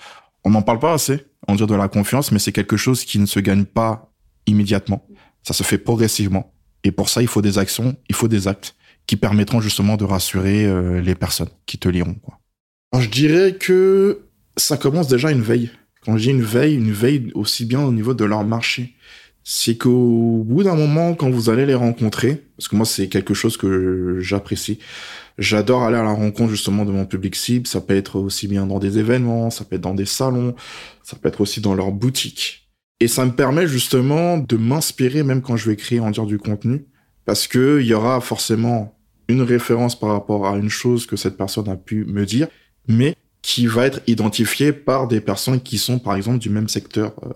On 0.44 0.50
n'en 0.50 0.62
parle 0.62 0.78
pas 0.78 0.92
assez, 0.92 1.26
on 1.48 1.54
dire 1.54 1.66
de 1.66 1.74
la 1.74 1.88
confiance, 1.88 2.32
mais 2.32 2.38
c'est 2.38 2.52
quelque 2.52 2.76
chose 2.76 3.04
qui 3.04 3.18
ne 3.18 3.26
se 3.26 3.40
gagne 3.40 3.64
pas 3.64 4.12
immédiatement. 4.46 5.06
Ça 5.42 5.54
se 5.54 5.62
fait 5.62 5.78
progressivement. 5.78 6.52
Et 6.84 6.92
pour 6.92 7.08
ça, 7.08 7.22
il 7.22 7.28
faut 7.28 7.42
des 7.42 7.58
actions, 7.58 7.96
il 8.08 8.14
faut 8.14 8.28
des 8.28 8.48
actes 8.48 8.74
qui 9.06 9.16
permettront 9.16 9.60
justement 9.60 9.96
de 9.96 10.04
rassurer 10.04 10.64
euh, 10.64 11.00
les 11.00 11.14
personnes 11.14 11.48
qui 11.66 11.78
te 11.78 11.88
liront. 11.88 12.16
Je 12.98 13.08
dirais 13.08 13.54
que 13.54 14.20
ça 14.56 14.76
commence 14.76 15.08
déjà 15.08 15.30
une 15.30 15.42
veille. 15.42 15.70
Quand 16.04 16.16
je 16.16 16.24
dis 16.24 16.30
une 16.30 16.42
veille, 16.42 16.74
une 16.74 16.92
veille 16.92 17.30
aussi 17.34 17.64
bien 17.64 17.80
au 17.80 17.92
niveau 17.92 18.14
de 18.14 18.24
leur 18.24 18.44
marché. 18.44 18.94
C'est 19.44 19.76
qu'au 19.76 20.44
bout 20.44 20.62
d'un 20.62 20.76
moment, 20.76 21.14
quand 21.14 21.30
vous 21.30 21.50
allez 21.50 21.66
les 21.66 21.74
rencontrer, 21.74 22.44
parce 22.56 22.68
que 22.68 22.76
moi 22.76 22.86
c'est 22.86 23.08
quelque 23.08 23.34
chose 23.34 23.56
que 23.56 24.18
j'apprécie, 24.20 24.78
j'adore 25.36 25.82
aller 25.82 25.96
à 25.96 26.02
la 26.02 26.12
rencontre 26.12 26.50
justement 26.50 26.84
de 26.84 26.92
mon 26.92 27.06
public 27.06 27.34
cible. 27.34 27.66
Ça 27.66 27.80
peut 27.80 27.96
être 27.96 28.20
aussi 28.20 28.46
bien 28.46 28.66
dans 28.66 28.78
des 28.78 28.98
événements, 28.98 29.50
ça 29.50 29.64
peut 29.64 29.76
être 29.76 29.82
dans 29.82 29.94
des 29.94 30.06
salons, 30.06 30.54
ça 31.02 31.16
peut 31.16 31.28
être 31.28 31.40
aussi 31.40 31.60
dans 31.60 31.74
leur 31.74 31.90
boutique. 31.90 32.61
Et 33.02 33.08
ça 33.08 33.24
me 33.24 33.32
permet 33.32 33.66
justement 33.66 34.38
de 34.38 34.56
m'inspirer 34.56 35.24
même 35.24 35.42
quand 35.42 35.56
je 35.56 35.68
vais 35.68 35.74
créer 35.74 35.98
en 35.98 36.12
dire 36.12 36.24
du 36.24 36.38
contenu, 36.38 36.86
parce 37.24 37.48
que 37.48 37.80
il 37.80 37.86
y 37.88 37.94
aura 37.94 38.20
forcément 38.20 38.96
une 39.26 39.42
référence 39.42 39.98
par 39.98 40.10
rapport 40.10 40.46
à 40.46 40.56
une 40.56 40.68
chose 40.68 41.04
que 41.06 41.16
cette 41.16 41.36
personne 41.36 41.68
a 41.68 41.74
pu 41.74 42.04
me 42.04 42.24
dire, 42.24 42.46
mais 42.86 43.16
qui 43.42 43.66
va 43.66 43.86
être 43.86 44.02
identifié 44.06 44.72
par 44.72 45.08
des 45.08 45.20
personnes 45.20 45.60
qui 45.60 45.78
sont 45.78 45.98
par 45.98 46.14
exemple 46.14 46.38
du 46.38 46.48
même 46.48 46.68
secteur 46.68 47.12
euh, 47.24 47.30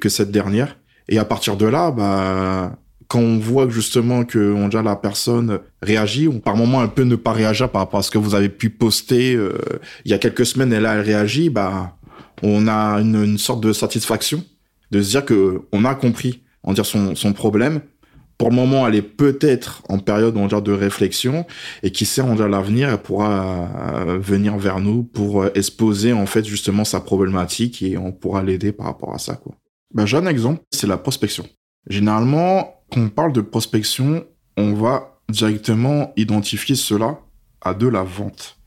que 0.00 0.08
cette 0.08 0.32
dernière. 0.32 0.76
Et 1.08 1.18
à 1.18 1.24
partir 1.24 1.56
de 1.56 1.66
là, 1.66 1.92
bah, 1.92 2.76
quand 3.06 3.20
on 3.20 3.38
voit 3.38 3.68
justement 3.68 4.24
que 4.24 4.52
on 4.52 4.64
déjà 4.64 4.82
la 4.82 4.96
personne 4.96 5.60
réagit, 5.82 6.26
ou 6.26 6.40
par 6.40 6.56
moment 6.56 6.80
un 6.80 6.88
peu 6.88 7.04
ne 7.04 7.14
pas 7.14 7.32
réagir 7.32 7.70
par 7.70 7.82
rapport 7.82 8.00
à 8.00 8.02
ce 8.02 8.10
que 8.10 8.18
vous 8.18 8.34
avez 8.34 8.48
pu 8.48 8.70
poster 8.70 9.36
euh, 9.36 9.56
il 10.04 10.10
y 10.10 10.14
a 10.14 10.18
quelques 10.18 10.46
semaines, 10.46 10.72
et 10.72 10.80
là 10.80 10.94
elle 10.94 11.50
bah, 11.50 11.96
on 12.42 12.66
a 12.66 13.00
une, 13.00 13.22
une, 13.22 13.38
sorte 13.38 13.60
de 13.62 13.72
satisfaction 13.72 14.42
de 14.92 15.02
se 15.02 15.10
dire 15.10 15.24
que 15.24 15.62
on 15.72 15.84
a 15.84 15.94
compris, 15.96 16.42
on 16.62 16.72
dire 16.72 16.86
son, 16.86 17.16
son 17.16 17.32
problème 17.32 17.80
pour 18.42 18.50
le 18.50 18.56
moment, 18.56 18.88
elle 18.88 18.96
est 18.96 19.02
peut-être 19.02 19.84
en 19.88 20.00
période 20.00 20.36
on 20.36 20.48
dire, 20.48 20.62
de 20.62 20.72
réflexion 20.72 21.46
et 21.84 21.92
qui 21.92 22.04
sait, 22.04 22.22
on 22.22 22.34
dire, 22.34 22.48
l'avenir, 22.48 22.88
elle 22.88 22.98
pourra 22.98 23.68
euh, 24.08 24.18
venir 24.18 24.58
vers 24.58 24.80
nous 24.80 25.04
pour 25.04 25.42
euh, 25.42 25.52
exposer 25.54 26.12
en 26.12 26.26
fait 26.26 26.44
justement 26.44 26.84
sa 26.84 26.98
problématique 26.98 27.82
et 27.82 27.96
on 27.96 28.10
pourra 28.10 28.42
l'aider 28.42 28.72
par 28.72 28.86
rapport 28.86 29.14
à 29.14 29.18
ça. 29.18 29.36
Quoi. 29.36 29.54
Ben, 29.94 30.06
j'ai 30.06 30.16
un 30.16 30.26
exemple, 30.26 30.60
c'est 30.72 30.88
la 30.88 30.96
prospection. 30.96 31.46
Généralement, 31.88 32.82
quand 32.90 33.02
on 33.02 33.08
parle 33.10 33.32
de 33.32 33.42
prospection, 33.42 34.24
on 34.56 34.74
va 34.74 35.20
directement 35.28 36.12
identifier 36.16 36.74
cela 36.74 37.20
à 37.60 37.74
de 37.74 37.86
la 37.86 38.02
vente. 38.02 38.58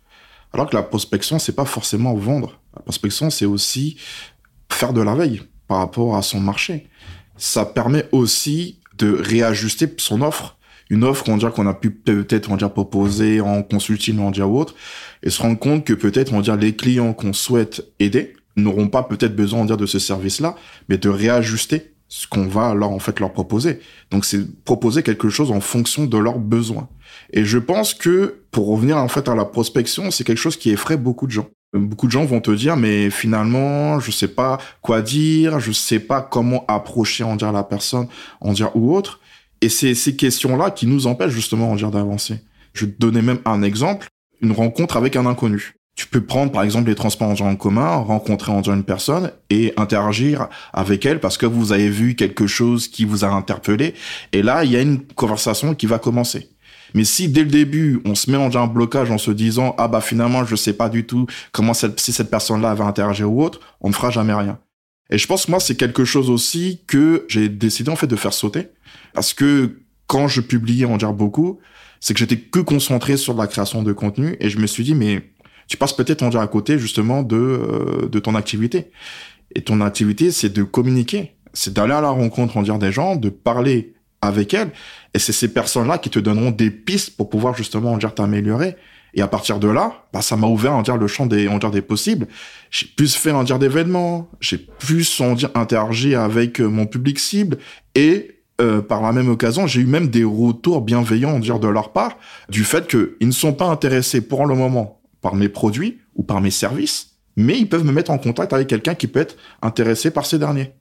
Alors 0.54 0.70
que 0.70 0.76
la 0.78 0.84
prospection, 0.84 1.38
c'est 1.38 1.56
pas 1.56 1.66
forcément 1.66 2.14
vendre. 2.14 2.62
La 2.78 2.82
prospection, 2.82 3.30
c'est 3.30 3.46
aussi 3.46 3.98
faire 4.72 4.94
de 4.94 5.02
la 5.02 5.16
veille 5.16 5.42
par 5.68 5.80
rapport 5.80 6.16
à 6.16 6.22
son 6.22 6.40
marché. 6.40 6.88
Ça 7.38 7.66
permet 7.66 8.08
aussi 8.12 8.80
de 8.98 9.12
réajuster 9.12 9.88
son 9.98 10.22
offre 10.22 10.56
une 10.90 11.04
offre 11.04 11.24
qu'on 11.24 11.38
dire 11.38 11.52
qu'on 11.52 11.68
a 11.68 11.74
pu 11.74 11.92
peut-être 11.92 12.52
on 12.52 12.58
proposer 12.70 13.42
en 13.42 13.64
consulting 13.64 14.20
on 14.20 14.32
dire 14.32 14.50
ou 14.50 14.60
autre 14.60 14.76
et 15.24 15.30
se 15.30 15.42
rendre 15.42 15.58
compte 15.58 15.84
que 15.84 15.94
peut-être 15.94 16.34
on 16.34 16.42
dire 16.42 16.56
les 16.56 16.76
clients 16.76 17.14
qu'on 17.14 17.34
souhaite 17.34 17.86
aider 18.00 18.34
n'auront 18.56 18.88
pas 18.88 19.04
peut-être 19.04 19.36
besoin 19.36 19.62
on 19.62 19.66
dire 19.66 19.78
de 19.78 19.86
ce 19.86 20.00
service 20.00 20.40
là 20.40 20.56
mais 20.88 20.98
de 20.98 21.10
réajuster 21.10 21.95
ce 22.08 22.28
qu'on 22.28 22.48
va 22.48 22.68
alors 22.68 22.92
en 22.92 23.00
fait 23.00 23.20
leur 23.20 23.34
proposer 23.34 23.80
donc 24.12 24.26
c'est 24.26 24.64
proposer 24.64 25.04
quelque 25.04 25.30
chose 25.30 25.52
en 25.52 25.60
fonction 25.60 26.06
de 26.06 26.18
leurs 26.18 26.40
besoins 26.40 26.88
et 27.32 27.46
je 27.46 27.58
pense 27.58 27.94
que 27.94 28.42
pour 28.52 28.68
revenir 28.68 28.98
en 28.98 29.08
fait 29.08 29.28
à 29.28 29.36
la 29.36 29.46
prospection 29.46 30.12
c'est 30.12 30.24
quelque 30.24 30.38
chose 30.38 30.58
qui 30.58 30.70
effraie 30.70 30.98
beaucoup 30.98 31.28
de 31.28 31.32
gens 31.32 31.48
Beaucoup 31.76 32.08
de 32.08 32.12
gens 32.12 32.24
vont 32.24 32.40
te 32.40 32.52
dire, 32.52 32.78
mais 32.78 33.10
finalement, 33.10 34.00
je 34.00 34.10
sais 34.12 34.30
pas 34.30 34.60
quoi 34.82 35.02
dire, 35.02 35.60
je 35.60 35.72
sais 35.74 36.00
pas 36.00 36.22
comment 36.22 36.64
approcher, 36.68 37.24
en 37.24 37.36
dire 37.36 37.52
la 37.52 37.64
personne, 37.64 38.08
en 38.40 38.54
dire 38.54 38.76
ou 38.76 38.96
autre. 38.96 39.20
Et 39.62 39.70
c'est 39.70 39.94
ces 39.94 40.16
questions-là 40.16 40.72
qui 40.72 40.88
nous 40.88 41.08
empêchent 41.08 41.34
justement, 41.34 41.72
en 41.72 41.76
dire 41.76 41.92
d'avancer. 41.92 42.40
Je 42.74 42.86
vais 42.86 42.92
te 42.92 42.98
donner 43.00 43.22
même 43.22 43.40
un 43.46 43.62
exemple, 43.62 44.08
une 44.42 44.54
rencontre 44.54 44.96
avec 44.96 45.16
un 45.16 45.26
inconnu. 45.26 45.75
Tu 45.96 46.08
peux 46.08 46.22
prendre 46.22 46.52
par 46.52 46.64
exemple 46.64 46.90
les 46.90 46.96
transports 46.96 47.42
en 47.42 47.56
commun, 47.56 47.96
rencontrer 47.96 48.52
en 48.52 48.62
une 48.62 48.84
personne 48.84 49.32
et 49.50 49.74
interagir 49.78 50.50
avec 50.74 51.06
elle 51.06 51.22
parce 51.22 51.38
que 51.38 51.46
vous 51.46 51.72
avez 51.72 51.90
vu 51.90 52.16
quelque 52.16 52.48
chose 52.48 52.90
qui 52.90 53.06
vous 53.06 53.24
a 53.24 53.30
interpellé. 53.30 53.94
Et 54.34 54.42
là, 54.42 54.66
il 54.66 54.72
y 54.72 54.76
a 54.76 54.82
une 54.82 55.02
conversation 55.02 55.74
qui 55.74 55.86
va 55.86 55.98
commencer. 55.98 56.50
Mais 56.94 57.04
si 57.04 57.30
dès 57.30 57.44
le 57.44 57.50
début, 57.50 58.02
on 58.06 58.14
se 58.14 58.30
met 58.30 58.38
en 58.38 58.54
un 58.56 58.68
blocage 58.68 59.10
en 59.10 59.18
se 59.18 59.32
disant 59.32 59.74
ah 59.78 59.88
bah 59.88 60.02
finalement 60.02 60.46
je 60.46 60.56
sais 60.56 60.74
pas 60.74 60.90
du 60.90 61.06
tout 61.06 61.28
comment 61.52 61.74
cette, 61.74 62.00
si 62.00 62.12
cette 62.14 62.30
personne-là 62.30 62.74
va 62.74 62.86
interagir 62.86 63.32
ou 63.32 63.44
autre, 63.44 63.60
on 63.82 63.90
ne 63.90 63.94
fera 63.94 64.10
jamais 64.12 64.34
rien. 64.34 64.60
Et 65.10 65.18
je 65.18 65.28
pense 65.28 65.46
que 65.46 65.52
moi 65.52 65.60
c'est 65.60 65.76
quelque 65.76 66.06
chose 66.06 66.30
aussi 66.30 66.82
que 66.88 67.26
j'ai 67.28 67.50
décidé 67.50 67.90
en 67.90 67.96
fait 67.96 68.08
de 68.08 68.16
faire 68.16 68.34
sauter 68.34 68.70
parce 69.14 69.34
que 69.34 69.82
quand 70.08 70.28
je 70.28 70.42
publiais 70.42 70.86
en 70.86 70.98
dire 70.98 71.14
beaucoup, 71.14 71.60
c'est 72.00 72.14
que 72.14 72.20
j'étais 72.20 72.38
que 72.38 72.60
concentré 72.60 73.18
sur 73.18 73.34
la 73.34 73.48
création 73.48 73.84
de 73.84 73.92
contenu 73.92 74.38
et 74.40 74.50
je 74.50 74.60
me 74.60 74.68
suis 74.68 74.84
dit 74.84 74.96
mais 74.96 75.32
tu 75.68 75.78
passes 75.78 75.94
peut-être 75.94 76.24
en 76.24 76.30
dire 76.30 76.42
à 76.42 76.48
côté 76.48 76.78
justement 76.80 77.24
de 77.24 77.36
euh, 77.38 78.08
de 78.10 78.20
ton 78.20 78.36
activité. 78.36 78.92
Et 79.54 79.62
ton 79.62 79.82
activité 79.82 80.32
c'est 80.32 80.54
de 80.54 80.64
communiquer, 80.64 81.36
c'est 81.54 81.74
d'aller 81.74 81.94
à 81.94 82.02
la 82.02 82.10
rencontre 82.10 82.58
en 82.58 82.62
dire 82.62 82.78
des 82.80 82.92
gens, 82.92 83.16
de 83.16 83.30
parler 83.30 83.96
avec 84.22 84.54
elles. 84.54 84.72
Et 85.14 85.20
c'est 85.20 85.34
ces 85.34 85.54
personnes-là 85.54 85.98
qui 85.98 86.10
te 86.10 86.20
donneront 86.20 86.52
des 86.52 86.72
pistes 86.72 87.16
pour 87.16 87.30
pouvoir 87.30 87.56
justement, 87.56 87.94
en 87.94 87.98
dire, 87.98 88.14
t'améliorer. 88.14 88.76
Et 89.14 89.22
à 89.22 89.28
partir 89.28 89.60
de 89.60 89.70
là, 89.70 90.06
bah, 90.12 90.22
ça 90.22 90.36
m'a 90.36 90.48
ouvert, 90.48 90.74
en 90.74 90.82
dire, 90.82 90.98
le 90.98 91.08
champ 91.08 91.26
des, 91.26 91.48
en 91.48 91.58
dire, 91.58 91.72
des 91.72 91.82
possibles. 91.82 92.28
J'ai 92.70 92.88
plus 92.88 93.16
fait, 93.16 93.32
en 93.32 93.44
dire, 93.44 93.60
d'événements. 93.60 94.30
J'ai 94.42 94.58
plus, 94.58 95.22
en 95.22 95.34
dire, 95.34 95.50
interagi 95.56 96.16
avec 96.16 96.60
euh, 96.60 96.68
mon 96.68 96.86
public 96.86 97.20
cible. 97.20 97.58
Et, 97.96 98.42
euh, 98.62 98.82
par 98.82 99.02
la 99.02 99.14
même 99.14 99.30
occasion, 99.30 99.68
j'ai 99.68 99.82
eu 99.82 99.86
même 99.86 100.10
des 100.10 100.26
retours 100.26 100.82
bienveillants, 100.82 101.32
en 101.32 101.40
dire, 101.40 101.60
de 101.60 101.68
leur 101.68 101.94
part, 101.94 102.18
du 102.50 102.66
fait 102.66 102.88
qu'ils 102.88 103.28
ne 103.28 103.32
sont 103.32 103.54
pas 103.54 103.68
intéressés 103.68 104.22
pour 104.22 104.46
le 104.46 104.56
moment 104.56 105.02
par 105.26 105.36
mes 105.36 105.50
produits 105.50 105.98
ou 106.14 106.24
par 106.24 106.40
mes 106.40 106.52
services, 106.52 107.18
mais 107.36 107.58
ils 107.58 107.68
peuvent 107.68 107.84
me 107.84 107.92
mettre 107.92 108.12
en 108.12 108.20
contact 108.20 108.54
avec 108.54 108.68
quelqu'un 108.68 108.96
qui 108.96 109.08
peut 109.08 109.20
être 109.20 109.38
intéressé 109.62 110.12
par 110.12 110.26
ces 110.26 110.40
derniers 110.40 110.74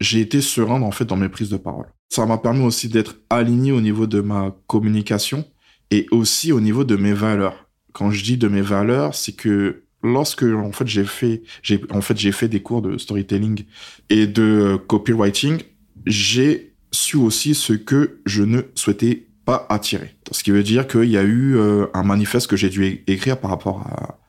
j'ai 0.00 0.20
été 0.20 0.40
serein 0.40 0.82
en 0.82 0.90
fait 0.90 1.04
dans 1.04 1.16
mes 1.16 1.28
prises 1.28 1.48
de 1.48 1.56
parole. 1.56 1.86
Ça 2.08 2.24
m'a 2.26 2.38
permis 2.38 2.64
aussi 2.64 2.88
d'être 2.88 3.16
aligné 3.30 3.72
au 3.72 3.80
niveau 3.80 4.06
de 4.06 4.20
ma 4.20 4.54
communication 4.66 5.44
et 5.90 6.06
aussi 6.10 6.52
au 6.52 6.60
niveau 6.60 6.84
de 6.84 6.96
mes 6.96 7.12
valeurs. 7.12 7.68
Quand 7.92 8.10
je 8.10 8.22
dis 8.22 8.36
de 8.36 8.48
mes 8.48 8.60
valeurs, 8.60 9.14
c'est 9.14 9.32
que 9.32 9.82
lorsque 10.02 10.44
en 10.44 10.72
fait 10.72 10.86
j'ai 10.86 11.04
fait 11.04 11.42
j'ai 11.62 11.80
en 11.90 12.00
fait 12.00 12.16
j'ai 12.16 12.32
fait 12.32 12.48
des 12.48 12.62
cours 12.62 12.82
de 12.82 12.96
storytelling 12.98 13.64
et 14.10 14.26
de 14.26 14.78
copywriting, 14.86 15.58
j'ai 16.06 16.74
su 16.92 17.16
aussi 17.16 17.54
ce 17.54 17.72
que 17.72 18.20
je 18.24 18.42
ne 18.44 18.62
souhaitais 18.74 19.26
pas 19.48 19.66
attirer. 19.70 20.14
Ce 20.30 20.44
qui 20.44 20.50
veut 20.50 20.62
dire 20.62 20.86
qu'il 20.86 21.08
y 21.08 21.16
a 21.16 21.22
eu 21.22 21.56
euh, 21.56 21.86
un 21.94 22.02
manifeste 22.02 22.48
que 22.48 22.56
j'ai 22.56 22.68
dû 22.68 23.02
écrire 23.06 23.38
par 23.38 23.50
rapport 23.50 23.82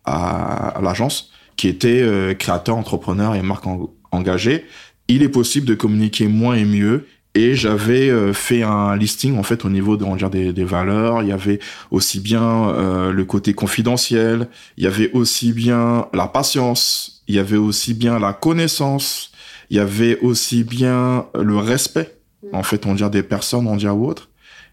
à, 0.06 0.78
à, 0.78 0.82
l'agence 0.82 1.32
qui 1.58 1.68
était 1.68 2.02
euh, 2.02 2.34
créateur, 2.34 2.78
entrepreneur 2.78 3.36
et 3.36 3.42
marque 3.42 3.66
engagée 4.14 4.64
il 5.10 5.22
est 5.22 5.28
possible 5.30 5.66
de 5.66 5.76
communiquer 5.76 6.30
moins 6.30 6.56
et 6.56 6.64
mieux. 6.64 7.06
Et 7.36 7.54
j'avais 7.54 8.10
euh, 8.10 8.32
fait 8.32 8.64
un 8.64 8.96
listing 8.96 9.38
en 9.38 9.44
fait 9.44 9.66
au 9.66 9.70
niveau 9.70 9.98
de, 9.98 10.06
dire, 10.16 10.30
des, 10.30 10.54
des 10.54 10.64
valeurs. 10.64 11.22
Il 11.22 11.28
y 11.28 11.34
avait 11.34 11.60
aussi 11.92 12.22
bien 12.22 12.72
le 13.12 13.26
côté 13.26 13.54
confidentiel, 13.54 14.48
il 14.78 14.86
y 14.86 14.88
avait 14.88 15.12
aussi 15.12 15.52
bien 15.52 16.08
la 16.14 16.28
patience, 16.28 17.24
il 17.28 17.36
y 17.36 17.40
avait 17.40 17.58
aussi 17.58 17.94
bien 17.94 18.20
la 18.20 18.32
connaissance, 18.32 19.32
il 19.70 19.76
y 19.76 19.80
avait 19.82 20.18
aussi 20.22 20.64
bien 20.64 21.26
le 21.38 21.58
respect 21.58 22.16
en 22.54 22.64
fait 22.64 22.86
on 22.86 22.96
dire 22.96 23.10
des 23.10 23.24
personnes 23.24 23.68
on 23.68 23.76
dire 23.76 23.98
ou 23.98 24.08
autres. 24.08 24.29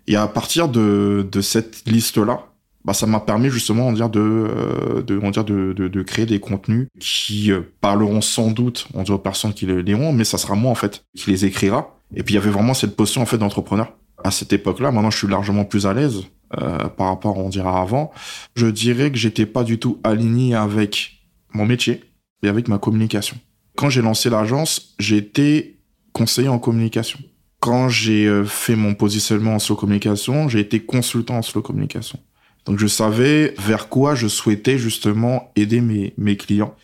Et 0.07 0.17
à 0.17 0.29
partir 0.29 0.69
de, 0.69 1.27
de 1.31 1.41
cette 1.41 1.83
liste 1.87 2.19
là, 2.19 2.47
bah, 2.87 2.95
ça 2.95 3.07
m'a 3.07 3.19
permis 3.19 3.51
justement 3.51 3.89
on 3.89 3.93
dire 3.93 4.09
de 4.09 4.21
euh, 4.21 5.03
de 5.03 5.19
on 5.21 5.31
dire 5.31 5.45
de, 5.45 5.73
de, 5.73 5.89
de, 5.89 6.03
créer 6.03 6.25
des 6.25 6.39
contenus 6.39 6.87
qui 7.01 7.51
euh, 7.51 7.63
parleront 7.81 8.21
sans 8.21 8.53
doute 8.53 8.87
on 8.95 9.03
aux 9.03 9.19
personnes 9.19 9.53
qui 9.53 9.67
les 9.67 9.83
liront 9.83 10.13
mais 10.13 10.23
ça 10.23 10.39
sera 10.39 10.55
moi 10.55 10.71
en 10.71 10.77
fait 10.77 11.05
qui 11.17 11.31
les 11.31 11.45
écrira. 11.45 11.99
Et 12.15 12.23
puis 12.23 12.35
il 12.35 12.37
y 12.37 12.41
avait 12.41 12.51
vraiment 12.51 12.75
cette 12.75 12.95
posture 12.95 13.21
en 13.21 13.27
fait 13.27 13.39
d'entrepreneur 13.39 13.93
à 14.23 14.31
cette 14.31 14.53
époque-là. 14.53 14.93
Maintenant 14.93 15.11
je 15.11 15.19
suis 15.19 15.27
largement 15.27 15.65
plus 15.65 15.85
à 15.85 15.95
l'aise 15.95 16.23
euh, 16.63 16.87
par 16.87 17.09
rapport 17.09 17.39
on 17.39 17.49
dira 17.49 17.81
avant. 17.83 18.13
Je 18.55 18.69
dirais 18.69 19.11
que 19.11 19.19
j'étais 19.19 19.47
pas 19.47 19.65
du 19.65 19.81
tout 19.81 19.99
aligné 20.05 20.55
avec 20.55 21.25
mon 21.53 21.67
métier 21.67 22.05
et 22.45 22.49
avec 22.49 22.69
ma 22.69 22.79
communication. 22.79 23.37
Quand 23.77 23.91
j'ai 23.91 24.03
lancé 24.03 24.31
l'agence 24.31 24.95
j'étais 25.01 25.81
conseiller 26.13 26.49
en 26.49 26.61
communication 26.61 27.19
quand 27.61 27.89
j'ai 27.89 28.27
euh, 28.27 28.45
fait 28.45 28.77
mon 28.77 28.95
positionnement 28.95 29.55
en 29.55 29.59
slow 29.59 29.77
communication 29.77 30.49
j'ai 30.49 30.61
été 30.61 30.81
consultant 30.81 31.39
en 31.39 31.43
slow 31.43 31.63
communication 31.63 32.19
donc 32.67 32.81
je 32.81 32.87
savais 32.89 33.55
vers 33.59 33.89
quoi 33.89 34.15
je 34.15 34.27
souhaitais 34.27 34.77
justement 34.77 35.53
aider 35.57 35.81
mes, 35.81 36.13
mes 36.19 36.37
clients. 36.37 36.75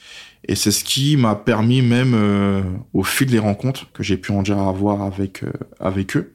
Et 0.48 0.54
c'est 0.54 0.70
ce 0.70 0.84
qui 0.84 1.16
m'a 1.16 1.34
permis 1.34 1.82
même 1.82 2.14
euh, 2.14 2.62
au 2.92 3.02
fil 3.02 3.28
des 3.28 3.38
rencontres 3.38 3.92
que 3.92 4.02
j'ai 4.02 4.16
pu 4.16 4.32
en 4.32 4.42
dire 4.42 4.58
avoir 4.58 5.02
avec 5.02 5.42
euh, 5.44 5.52
avec 5.78 6.16
eux, 6.16 6.34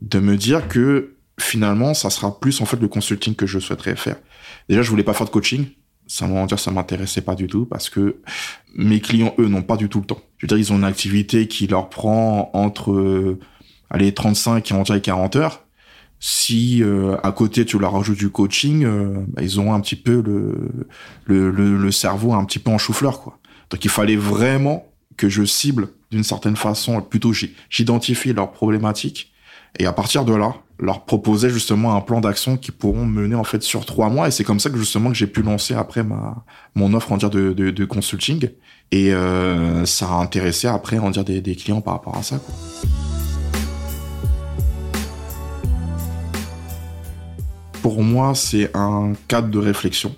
de 0.00 0.20
me 0.20 0.36
dire 0.36 0.68
que 0.68 1.16
finalement 1.40 1.92
ça 1.94 2.10
sera 2.10 2.38
plus 2.38 2.60
en 2.60 2.66
fait 2.66 2.80
le 2.80 2.88
consulting 2.88 3.34
que 3.34 3.46
je 3.46 3.58
souhaiterais 3.58 3.96
faire. 3.96 4.16
Déjà 4.68 4.82
je 4.82 4.90
voulais 4.90 5.02
pas 5.02 5.12
faire 5.12 5.26
de 5.26 5.30
coaching, 5.30 5.66
ça 6.06 6.26
m'a 6.26 6.46
dire 6.46 6.58
ça 6.58 6.70
m'intéressait 6.70 7.22
pas 7.22 7.34
du 7.34 7.46
tout 7.46 7.66
parce 7.66 7.90
que 7.90 8.20
mes 8.74 9.00
clients 9.00 9.34
eux 9.38 9.48
n'ont 9.48 9.62
pas 9.62 9.76
du 9.76 9.88
tout 9.88 10.00
le 10.00 10.06
temps. 10.06 10.20
Je 10.38 10.46
veux 10.46 10.48
dire 10.48 10.58
ils 10.58 10.72
ont 10.72 10.76
une 10.76 10.84
activité 10.84 11.46
qui 11.46 11.66
leur 11.66 11.90
prend 11.90 12.50
entre 12.54 13.38
allez 13.92 14.12
35 14.12 14.72
et 14.94 15.00
40 15.00 15.36
heures 15.36 15.62
si 16.24 16.84
euh, 16.84 17.16
à 17.24 17.32
côté 17.32 17.64
tu 17.64 17.80
leur 17.80 17.94
rajoutes 17.94 18.16
du 18.16 18.30
coaching, 18.30 18.84
euh, 18.84 19.24
bah, 19.26 19.42
ils 19.42 19.58
ont 19.58 19.74
un 19.74 19.80
petit 19.80 19.96
peu 19.96 20.22
le, 20.24 20.70
le, 21.26 21.50
le, 21.50 21.90
cerveau 21.90 22.32
un 22.32 22.44
petit 22.44 22.60
peu 22.60 22.70
en 22.70 22.78
chou-fleur 22.78 23.20
quoi. 23.20 23.38
Donc 23.70 23.84
il 23.84 23.90
fallait 23.90 24.14
vraiment 24.14 24.86
que 25.16 25.28
je 25.28 25.44
cible 25.44 25.88
d'une 26.12 26.22
certaine 26.22 26.54
façon, 26.54 27.00
plutôt 27.02 27.32
j'identifie 27.70 28.32
leurs 28.32 28.52
problématiques 28.52 29.32
et 29.80 29.86
à 29.86 29.92
partir 29.92 30.24
de 30.24 30.32
là, 30.32 30.54
leur 30.78 31.04
proposer 31.04 31.50
justement 31.50 31.96
un 31.96 32.00
plan 32.00 32.20
d'action 32.20 32.56
qui 32.56 32.70
pourront 32.70 33.04
mener 33.04 33.34
en 33.34 33.44
fait 33.44 33.64
sur 33.64 33.84
trois 33.84 34.08
mois 34.08 34.28
et 34.28 34.30
c'est 34.30 34.44
comme 34.44 34.60
ça 34.60 34.70
que 34.70 34.78
justement 34.78 35.10
que 35.10 35.16
j'ai 35.16 35.26
pu 35.26 35.42
lancer 35.42 35.74
après 35.74 36.04
ma 36.04 36.44
mon 36.76 36.94
offre 36.94 37.10
en 37.10 37.16
dire 37.16 37.30
de, 37.30 37.52
de, 37.52 37.70
de 37.70 37.84
consulting 37.84 38.48
et 38.92 39.12
euh, 39.12 39.84
ça 39.86 40.06
a 40.06 40.14
intéressé 40.14 40.68
après 40.68 40.98
en 40.98 41.10
dire 41.10 41.24
des, 41.24 41.40
des 41.40 41.56
clients 41.56 41.80
par 41.80 41.94
rapport 41.94 42.16
à 42.16 42.22
ça 42.22 42.38
quoi. 42.38 42.54
Pour 47.82 48.02
moi, 48.02 48.34
c'est 48.34 48.70
un 48.74 49.12
cadre 49.28 49.48
de 49.48 49.58
réflexion. 49.58 50.14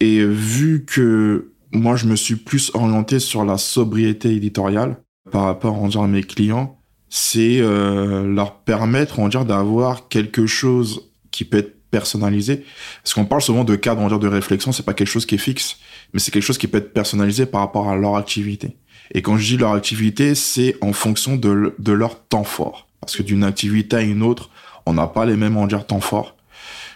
Et 0.00 0.24
vu 0.24 0.84
que 0.84 1.52
moi, 1.70 1.94
je 1.94 2.06
me 2.06 2.16
suis 2.16 2.36
plus 2.36 2.70
orienté 2.74 3.20
sur 3.20 3.44
la 3.44 3.58
sobriété 3.58 4.34
éditoriale 4.34 4.96
par 5.30 5.44
rapport 5.44 5.80
on 5.80 5.88
à 5.90 6.06
mes 6.06 6.22
clients, 6.22 6.78
c'est 7.08 7.60
euh, 7.60 8.26
leur 8.26 8.56
permettre 8.60 9.18
on 9.18 9.28
dire 9.28 9.44
d'avoir 9.44 10.08
quelque 10.08 10.46
chose 10.46 11.10
qui 11.30 11.44
peut 11.44 11.58
être 11.58 11.76
personnalisé. 11.90 12.64
Parce 13.02 13.12
qu'on 13.12 13.26
parle 13.26 13.42
souvent 13.42 13.64
de 13.64 13.76
cadre 13.76 14.00
on 14.00 14.18
de 14.18 14.28
réflexion, 14.28 14.72
c'est 14.72 14.82
pas 14.82 14.94
quelque 14.94 15.08
chose 15.08 15.26
qui 15.26 15.34
est 15.34 15.38
fixe, 15.38 15.76
mais 16.12 16.20
c'est 16.20 16.30
quelque 16.30 16.42
chose 16.42 16.58
qui 16.58 16.66
peut 16.66 16.78
être 16.78 16.94
personnalisé 16.94 17.44
par 17.44 17.60
rapport 17.60 17.90
à 17.90 17.96
leur 17.96 18.16
activité. 18.16 18.76
Et 19.14 19.20
quand 19.20 19.36
je 19.36 19.46
dis 19.46 19.56
leur 19.58 19.74
activité, 19.74 20.34
c'est 20.34 20.76
en 20.80 20.94
fonction 20.94 21.36
de, 21.36 21.74
de 21.78 21.92
leur 21.92 22.24
temps 22.24 22.44
fort. 22.44 22.88
Parce 23.00 23.14
que 23.14 23.22
d'une 23.22 23.44
activité 23.44 23.96
à 23.96 24.00
une 24.00 24.22
autre, 24.22 24.48
on 24.86 24.94
n'a 24.94 25.06
pas 25.06 25.26
les 25.26 25.36
mêmes 25.36 25.58
on 25.58 25.66
dire 25.66 25.86
temps 25.86 26.00
forts 26.00 26.34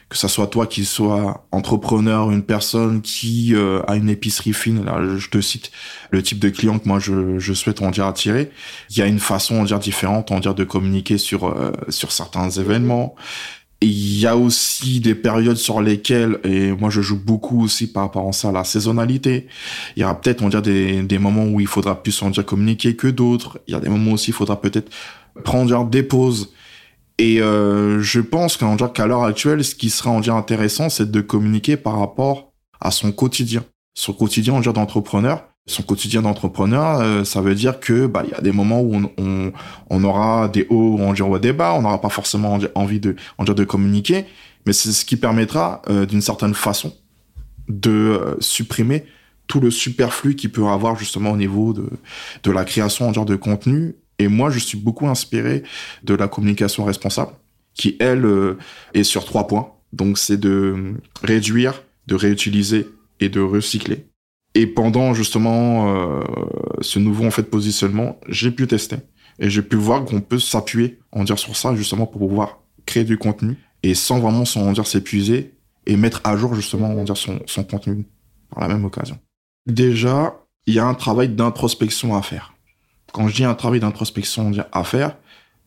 que 0.09 0.17
ça 0.17 0.29
soit 0.29 0.47
toi 0.47 0.67
qui 0.67 0.85
sois 0.85 1.47
entrepreneur, 1.51 2.31
une 2.31 2.43
personne 2.43 3.03
qui 3.03 3.55
euh, 3.55 3.83
a 3.89 3.97
une 3.97 4.09
épicerie 4.09 4.53
fine, 4.53 4.85
là, 4.85 5.01
je 5.17 5.29
te 5.29 5.41
cite 5.41 5.73
le 6.11 6.23
type 6.23 6.39
de 6.39 6.49
client 6.49 6.79
que 6.79 6.87
moi 6.89 7.01
je, 7.01 7.39
je 7.41 7.53
souhaite 7.53 7.83
en 7.83 7.91
dire 7.91 8.07
attirer. 8.07 8.51
Il 8.91 8.99
y 8.99 9.03
a 9.03 9.07
une 9.07 9.19
façon 9.19 9.57
en 9.57 9.65
dire 9.65 9.81
différente 9.81 10.31
en 10.31 10.39
dire 10.39 10.55
de 10.55 10.65
communiquer 10.65 11.19
sur 11.19 11.47
euh, 11.47 11.73
sur 11.89 12.13
certains 12.13 12.51
événements. 12.51 13.17
Il 13.83 14.19
y 14.19 14.27
a 14.27 14.37
aussi 14.37 15.01
des 15.01 15.15
périodes 15.15 15.57
sur 15.59 15.83
lesquelles, 15.83 16.39
et 16.45 16.73
moi 16.73 16.89
je 16.89 17.03
joue 17.03 17.19
beaucoup 17.19 17.63
aussi 17.63 17.93
par 17.93 18.05
rapport 18.05 18.29
à 18.29 18.33
ça, 18.33 18.51
la 18.51 18.65
saisonnalité. 18.65 19.49
Il 19.97 20.01
y 20.01 20.05
aura 20.05 20.19
peut-être, 20.19 20.43
on 20.43 20.49
dire, 20.49 20.63
des, 20.63 21.03
des 21.03 21.19
moments 21.19 21.45
où 21.45 21.61
il 21.61 21.67
faudra 21.67 22.03
plus 22.03 22.23
en 22.23 22.31
dire 22.31 22.47
communiquer 22.47 22.97
que 22.97 23.09
d'autres. 23.09 23.59
Il 23.67 23.73
y 23.73 23.77
a 23.77 23.81
des 23.81 23.91
moments 23.91 24.13
aussi, 24.13 24.31
il 24.31 24.35
faudra 24.35 24.61
peut-être 24.63 24.91
prendre 25.45 25.85
des 25.91 26.03
pauses 26.03 26.53
et 27.19 27.41
euh, 27.41 28.01
je 28.01 28.21
pense 28.21 28.57
qu'à 28.57 29.07
l'heure 29.07 29.25
actuelle, 29.25 29.65
ce 29.65 29.75
qui 29.75 29.91
serait 29.91 30.11
intéressant, 30.33 30.89
c'est 30.89 31.11
de 31.11 31.21
communiquer 31.21 31.77
par 31.77 31.99
rapport 31.99 32.53
à 32.81 32.91
son 32.91 33.13
quotidien, 33.13 33.65
son 33.95 34.13
quotidien 34.13 34.55
en 34.55 34.61
dire 34.61 34.73
d'entrepreneur. 34.73 35.45
Son 35.69 35.83
quotidien 35.83 36.23
d'entrepreneur, 36.23 37.01
euh, 37.01 37.25
ça 37.25 37.41
veut 37.41 37.57
dire 37.57 37.81
que 37.81 38.07
bah 38.07 38.23
il 38.25 38.31
y 38.31 38.35
a 38.35 38.41
des 38.41 38.53
moments 38.53 38.81
où 38.81 39.03
on, 39.19 40.05
aura 40.05 40.47
des 40.47 40.65
hauts, 40.71 40.97
on 41.01 41.13
dire 41.13 41.41
des 41.41 41.53
bas, 41.53 41.75
on 41.75 41.83
n'aura 41.83 42.01
pas 42.01 42.09
forcément 42.09 42.57
envie 42.77 43.01
de 43.01 43.17
de 43.41 43.65
communiquer, 43.65 44.27
mais 44.65 44.73
c'est 44.73 44.93
ce 44.93 45.05
qui 45.05 45.17
permettra 45.17 45.83
euh, 45.89 46.07
d'une 46.07 46.21
certaine 46.21 46.55
façon 46.55 46.95
de 47.69 47.91
euh, 47.91 48.37
supprimer 48.39 49.07
tout 49.49 49.59
le 49.59 49.73
superflu 49.73 50.37
qu'il 50.37 50.53
peut 50.53 50.67
avoir 50.67 50.97
justement 50.97 51.33
au 51.33 51.37
niveau 51.37 51.73
de, 51.73 51.89
de 52.45 52.51
la 52.53 52.65
création 52.65 53.09
en 53.09 53.13
genre 53.13 53.25
de 53.25 53.35
contenu. 53.35 53.97
Et 54.19 54.29
moi, 54.29 54.51
je 54.51 54.59
suis 54.59 54.79
beaucoup 54.79 55.07
inspiré 55.09 55.63
de 56.03 56.15
la 56.15 56.29
communication 56.29 56.85
responsable, 56.85 57.33
qui, 57.75 57.97
elle, 58.01 58.25
euh, 58.25 58.59
est 58.95 59.05
sur 59.05 59.25
trois 59.25 59.47
points. 59.47 59.73
Donc, 59.93 60.19
c'est 60.19 60.39
de 60.39 60.95
réduire, 61.23 61.83
de 62.07 62.15
réutiliser 62.15 62.89
et 63.21 63.29
de 63.29 63.41
recycler. 63.41 64.07
Et 64.55 64.67
pendant 64.67 65.13
justement 65.13 65.95
euh, 65.95 66.23
ce 66.81 66.99
nouveau 66.99 67.27
en 67.27 67.31
fait 67.31 67.43
positionnement, 67.43 68.19
j'ai 68.27 68.51
pu 68.51 68.67
tester 68.67 68.97
et 69.39 69.51
j'ai 69.51 69.61
pu 69.61 69.77
voir 69.77 70.07
qu'on 70.07 70.23
peut 70.23 70.39
s'appuyer 70.39 70.99
en 71.13 71.25
dire 71.25 71.39
sur 71.39 71.55
ça 71.57 71.75
justement 71.75 72.07
pour 72.07 72.27
pouvoir 72.27 72.61
créer 72.87 73.05
du 73.05 73.19
contenu 73.19 73.59
et 73.83 73.95
sans 73.95 74.19
vraiment 74.19 74.47
s'en 74.47 74.73
dire 74.73 74.87
s'épuiser 74.87 75.53
et 75.85 75.97
mettre 75.99 76.23
à 76.25 76.39
jour 76.39 76.55
justement 76.55 76.89
on 76.89 77.05
dire 77.05 77.19
son, 77.19 77.41
son 77.45 77.65
contenu 77.65 78.07
par 78.49 78.67
la 78.67 78.69
même 78.69 78.87
occasion. 78.87 79.19
Déjà, 79.67 80.41
il 80.65 80.73
y 80.73 80.79
a 80.79 80.87
un 80.87 80.95
travail 80.95 81.29
d'introspection 81.29 82.17
à 82.17 82.23
faire. 82.23 82.55
Quand 83.17 83.29
je 83.29 83.35
dis 83.35 83.45
un 83.45 83.55
travail 83.55 83.81
d'introspection 83.81 84.53
à 84.73 84.85
faire, 84.85 85.17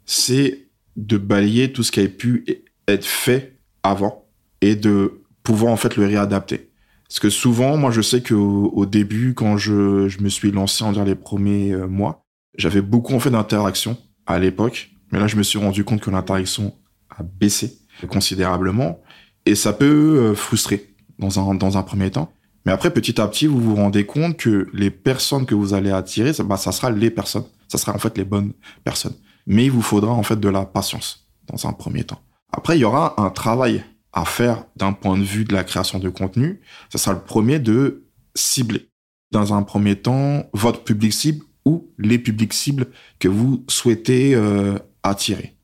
c'est 0.05 0.67
de 0.97 1.17
balayer 1.17 1.73
tout 1.73 1.81
ce 1.81 1.91
qui 1.91 1.99
a 1.99 2.07
pu 2.07 2.45
être 2.87 3.05
fait 3.07 3.57
avant 3.81 4.27
et 4.61 4.75
de 4.75 5.23
pouvoir 5.41 5.73
en 5.73 5.75
fait 5.75 5.95
le 5.95 6.05
réadapter. 6.05 6.69
Parce 7.07 7.19
que 7.19 7.31
souvent, 7.31 7.75
moi, 7.75 7.89
je 7.89 8.01
sais 8.01 8.21
qu'au 8.21 8.71
au 8.75 8.85
début, 8.85 9.33
quand 9.33 9.57
je, 9.57 10.07
je, 10.09 10.21
me 10.21 10.29
suis 10.29 10.51
lancé, 10.51 10.83
en 10.83 10.91
dire 10.91 11.05
les 11.05 11.15
premiers 11.15 11.71
euh, 11.71 11.87
mois, 11.87 12.23
j'avais 12.55 12.83
beaucoup 12.83 13.15
en 13.15 13.19
fait 13.19 13.31
d'interactions 13.31 13.97
à 14.27 14.37
l'époque. 14.37 14.91
Mais 15.11 15.17
là, 15.17 15.25
je 15.25 15.35
me 15.35 15.41
suis 15.41 15.57
rendu 15.57 15.83
compte 15.83 16.01
que 16.01 16.11
l'interaction 16.11 16.75
a 17.09 17.23
baissé 17.23 17.79
considérablement. 18.09 19.01
Et 19.47 19.55
ça 19.55 19.73
peut 19.73 20.19
euh, 20.19 20.35
frustrer 20.35 20.93
dans 21.17 21.39
un, 21.39 21.55
dans 21.55 21.79
un 21.79 21.81
premier 21.81 22.11
temps. 22.11 22.31
Mais 22.65 22.71
après, 22.71 22.91
petit 22.91 23.19
à 23.19 23.27
petit, 23.27 23.47
vous 23.47 23.59
vous 23.59 23.75
rendez 23.75 24.05
compte 24.05 24.37
que 24.37 24.67
les 24.73 24.91
personnes 24.91 25.45
que 25.45 25.55
vous 25.55 25.73
allez 25.73 25.91
attirer, 25.91 26.33
ça, 26.33 26.43
bah, 26.43 26.57
ça 26.57 26.71
sera 26.71 26.91
les 26.91 27.09
personnes. 27.09 27.45
Ça 27.67 27.77
sera 27.77 27.93
en 27.93 27.99
fait 27.99 28.17
les 28.17 28.25
bonnes 28.25 28.53
personnes. 28.83 29.15
Mais 29.47 29.65
il 29.65 29.71
vous 29.71 29.81
faudra 29.81 30.11
en 30.11 30.23
fait 30.23 30.39
de 30.39 30.49
la 30.49 30.65
patience 30.65 31.27
dans 31.47 31.67
un 31.67 31.73
premier 31.73 32.03
temps. 32.03 32.21
Après, 32.51 32.77
il 32.77 32.81
y 32.81 32.83
aura 32.83 33.19
un 33.21 33.29
travail 33.29 33.83
à 34.13 34.25
faire 34.25 34.65
d'un 34.75 34.93
point 34.93 35.17
de 35.17 35.23
vue 35.23 35.45
de 35.45 35.53
la 35.53 35.63
création 35.63 35.99
de 35.99 36.09
contenu, 36.09 36.61
ça 36.89 36.97
sera 36.97 37.13
le 37.13 37.21
premier 37.21 37.59
de 37.59 38.05
cibler. 38.35 38.89
Dans 39.31 39.53
un 39.53 39.61
premier 39.61 39.95
temps, 39.95 40.49
votre 40.53 40.83
public 40.83 41.13
cible 41.13 41.45
ou 41.65 41.91
les 41.99 42.17
publics 42.17 42.53
cibles 42.53 42.87
que 43.19 43.27
vous 43.27 43.63
souhaitez 43.67 44.33
euh, 44.33 44.79
attirer. 45.03 45.55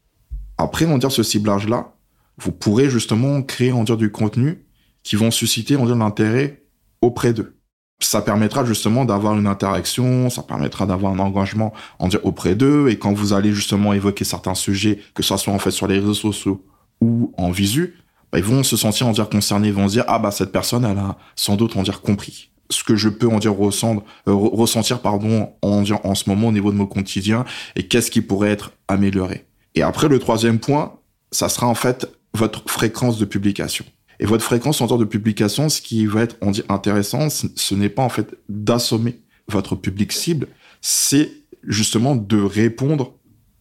Après, 0.57 0.85
on 0.85 0.97
dire 0.97 1.11
ce 1.11 1.23
ciblage-là, 1.23 1.95
vous 2.37 2.51
pourrez 2.51 2.89
justement 2.89 3.41
créer, 3.41 3.73
on 3.73 3.83
dire 3.83 3.97
du 3.97 4.11
contenu 4.11 4.65
qui 5.03 5.15
vont 5.15 5.31
susciter, 5.31 5.75
on 5.75 5.85
dire 5.85 5.95
l'intérêt 5.95 6.64
auprès 7.05 7.33
d'eux. 7.33 7.57
Ça 7.99 8.21
permettra 8.21 8.65
justement 8.65 9.05
d'avoir 9.05 9.37
une 9.37 9.47
interaction, 9.47 10.29
ça 10.29 10.43
permettra 10.43 10.85
d'avoir 10.85 11.13
un 11.13 11.19
engagement 11.19 11.73
on 11.99 12.09
dire 12.09 12.19
auprès 12.23 12.55
d'eux 12.55 12.89
et 12.89 12.97
quand 12.97 13.13
vous 13.13 13.31
allez 13.31 13.53
justement 13.53 13.93
évoquer 13.93 14.25
certains 14.25 14.55
sujets, 14.55 14.99
que 15.13 15.23
ce 15.23 15.37
soit 15.37 15.53
en 15.53 15.59
fait 15.59 15.71
sur 15.71 15.87
les 15.87 15.99
réseaux 15.99 16.13
sociaux 16.13 16.65
ou 16.99 17.33
en 17.37 17.51
visu, 17.51 17.95
bah, 18.31 18.39
ils 18.39 18.43
vont 18.43 18.63
se 18.63 18.75
sentir 18.75 19.07
en 19.07 19.11
dire 19.11 19.29
concernés, 19.29 19.69
ils 19.69 19.73
vont 19.73 19.87
se 19.87 19.93
dire 19.93 20.05
ah 20.07 20.19
bah 20.19 20.31
cette 20.31 20.51
personne 20.51 20.83
elle 20.83 20.97
a 20.97 21.17
sans 21.35 21.55
doute 21.55 21.77
en 21.77 21.83
dire 21.83 22.01
compris 22.01 22.51
ce 22.69 22.83
que 22.83 22.95
je 22.95 23.09
peux 23.09 23.27
en 23.27 23.39
dire 23.39 23.55
ressentir, 23.55 24.03
euh, 24.27 24.33
ressentir 24.33 24.99
pardon 24.99 25.53
en 25.61 25.81
dire 25.81 25.99
en 26.03 26.15
ce 26.15 26.29
moment 26.29 26.47
au 26.47 26.51
niveau 26.51 26.71
de 26.71 26.77
mon 26.77 26.87
quotidien 26.87 27.45
et 27.75 27.87
qu'est-ce 27.87 28.11
qui 28.11 28.21
pourrait 28.21 28.49
être 28.49 28.71
amélioré. 28.87 29.45
Et 29.75 29.83
après 29.83 30.07
le 30.07 30.19
troisième 30.19 30.59
point, 30.59 30.99
ça 31.31 31.49
sera 31.49 31.67
en 31.67 31.75
fait 31.75 32.07
votre 32.33 32.63
fréquence 32.67 33.17
de 33.17 33.25
publication. 33.25 33.85
Et 34.19 34.25
votre 34.25 34.43
fréquence 34.43 34.81
en 34.81 34.87
temps 34.87 34.97
de 34.97 35.05
publication, 35.05 35.69
ce 35.69 35.81
qui 35.81 36.05
va 36.05 36.21
être 36.21 36.37
on 36.41 36.51
dit 36.51 36.63
intéressant, 36.69 37.29
ce 37.29 37.75
n'est 37.75 37.89
pas 37.89 38.03
en 38.03 38.09
fait 38.09 38.35
d'assommer 38.49 39.21
votre 39.47 39.75
public 39.75 40.11
cible, 40.11 40.47
c'est 40.81 41.31
justement 41.63 42.15
de 42.15 42.41
répondre 42.41 43.13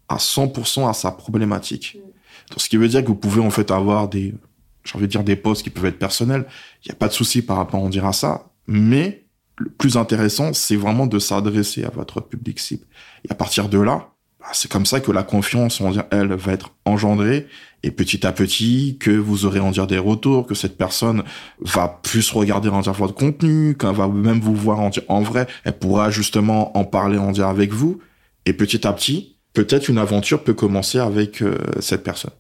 à 0.09 0.17
100% 0.17 0.89
à 0.89 0.93
sa 0.93 1.11
problématique. 1.11 1.99
Donc, 2.51 2.61
ce 2.61 2.69
qui 2.69 2.77
veut 2.77 2.89
dire 2.89 3.03
que 3.03 3.09
vous 3.09 3.15
pouvez 3.15 3.41
en 3.41 3.51
fait 3.51 3.71
avoir 3.71 4.09
des 4.09 4.35
j'ai 4.85 4.97
envie 4.97 5.07
de 5.07 5.11
dire 5.11 5.25
des 5.25 5.37
posts 5.37 5.63
qui 5.63 5.71
peuvent 5.71 5.87
être 5.87 5.99
personnels. 5.99 6.45
Il 6.85 6.89
n'y 6.89 6.93
a 6.93 6.97
pas 6.97 7.09
de 7.09 7.15
souci 7.15 7.43
par 7.43 7.57
rapport 7.57 7.83
on 7.83 7.89
dira 7.89 8.13
ça. 8.13 8.51
Mais 8.67 9.25
le 9.57 9.71
plus 9.71 9.97
intéressant, 9.97 10.53
c'est 10.53 10.77
vraiment 10.77 11.07
de 11.07 11.19
s'adresser 11.19 11.85
à 11.85 11.91
votre 11.91 12.21
public 12.21 12.59
cible. 12.59 12.85
Et 13.27 13.33
à 13.33 13.35
partir 13.35 13.69
de 13.69 13.79
là, 13.79 14.14
c'est 14.53 14.71
comme 14.71 14.87
ça 14.87 15.01
que 15.01 15.11
la 15.11 15.23
confiance, 15.23 15.81
on 15.81 15.91
dire, 15.91 16.05
elle, 16.11 16.35
va 16.35 16.53
être 16.53 16.71
engendrée. 16.85 17.47
Et 17.83 17.91
petit 17.91 18.27
à 18.27 18.33
petit, 18.33 18.97
que 18.99 19.11
vous 19.11 19.45
aurez 19.45 19.61
en 19.61 19.71
dire 19.71 19.87
des 19.87 19.99
retours, 19.99 20.47
que 20.47 20.55
cette 20.55 20.79
personne 20.79 21.23
va 21.61 22.01
plus 22.03 22.31
regarder 22.31 22.71
en 22.71 22.81
dire 22.81 22.93
votre 22.95 23.15
contenu, 23.15 23.77
qu'elle 23.77 23.95
va 23.95 24.09
même 24.09 24.41
vous 24.41 24.55
voir 24.55 24.81
en 24.81 24.89
dire 24.89 25.03
en 25.09 25.21
vrai, 25.21 25.47
elle 25.65 25.79
pourra 25.79 26.11
justement 26.11 26.77
en 26.79 26.85
parler 26.85 27.19
en 27.19 27.31
dire 27.31 27.47
avec 27.47 27.73
vous. 27.73 28.01
Et 28.47 28.55
petit 28.55 28.87
à 28.87 28.93
petit, 28.93 29.37
peut-être 29.53 29.89
une 29.89 29.99
aventure 29.99 30.45
peut 30.45 30.55
commencer 30.55 30.99
avec 30.99 31.43
euh, 31.43 31.59
cette 31.81 32.05
personne 32.05 32.33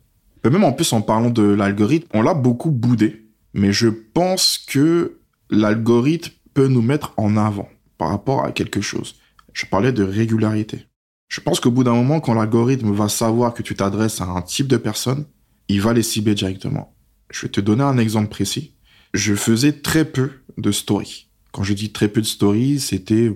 même 0.50 0.64
en 0.64 0.72
plus, 0.72 0.92
en 0.92 1.00
parlant 1.00 1.30
de 1.30 1.42
l'algorithme, 1.42 2.08
on 2.14 2.22
l'a 2.22 2.34
beaucoup 2.34 2.70
boudé. 2.70 3.26
Mais 3.54 3.72
je 3.72 3.88
pense 3.88 4.58
que 4.58 5.18
l'algorithme 5.50 6.32
peut 6.54 6.68
nous 6.68 6.82
mettre 6.82 7.14
en 7.16 7.36
avant 7.36 7.68
par 7.98 8.08
rapport 8.08 8.44
à 8.44 8.52
quelque 8.52 8.80
chose. 8.80 9.16
Je 9.52 9.66
parlais 9.66 9.92
de 9.92 10.02
régularité. 10.02 10.86
Je 11.28 11.40
pense 11.40 11.60
qu'au 11.60 11.70
bout 11.70 11.84
d'un 11.84 11.94
moment, 11.94 12.20
quand 12.20 12.34
l'algorithme 12.34 12.92
va 12.92 13.08
savoir 13.08 13.54
que 13.54 13.62
tu 13.62 13.74
t'adresses 13.74 14.20
à 14.20 14.24
un 14.24 14.42
type 14.42 14.68
de 14.68 14.76
personne, 14.76 15.26
il 15.68 15.80
va 15.80 15.92
les 15.92 16.02
cibler 16.02 16.34
directement. 16.34 16.94
Je 17.30 17.42
vais 17.42 17.50
te 17.50 17.60
donner 17.60 17.82
un 17.82 17.98
exemple 17.98 18.28
précis. 18.28 18.74
Je 19.12 19.34
faisais 19.34 19.72
très 19.72 20.04
peu 20.04 20.30
de 20.58 20.70
stories. 20.72 21.28
Quand 21.52 21.62
je 21.62 21.72
dis 21.72 21.92
très 21.92 22.08
peu 22.08 22.20
de 22.20 22.26
stories, 22.26 22.80
c'était 22.80 23.32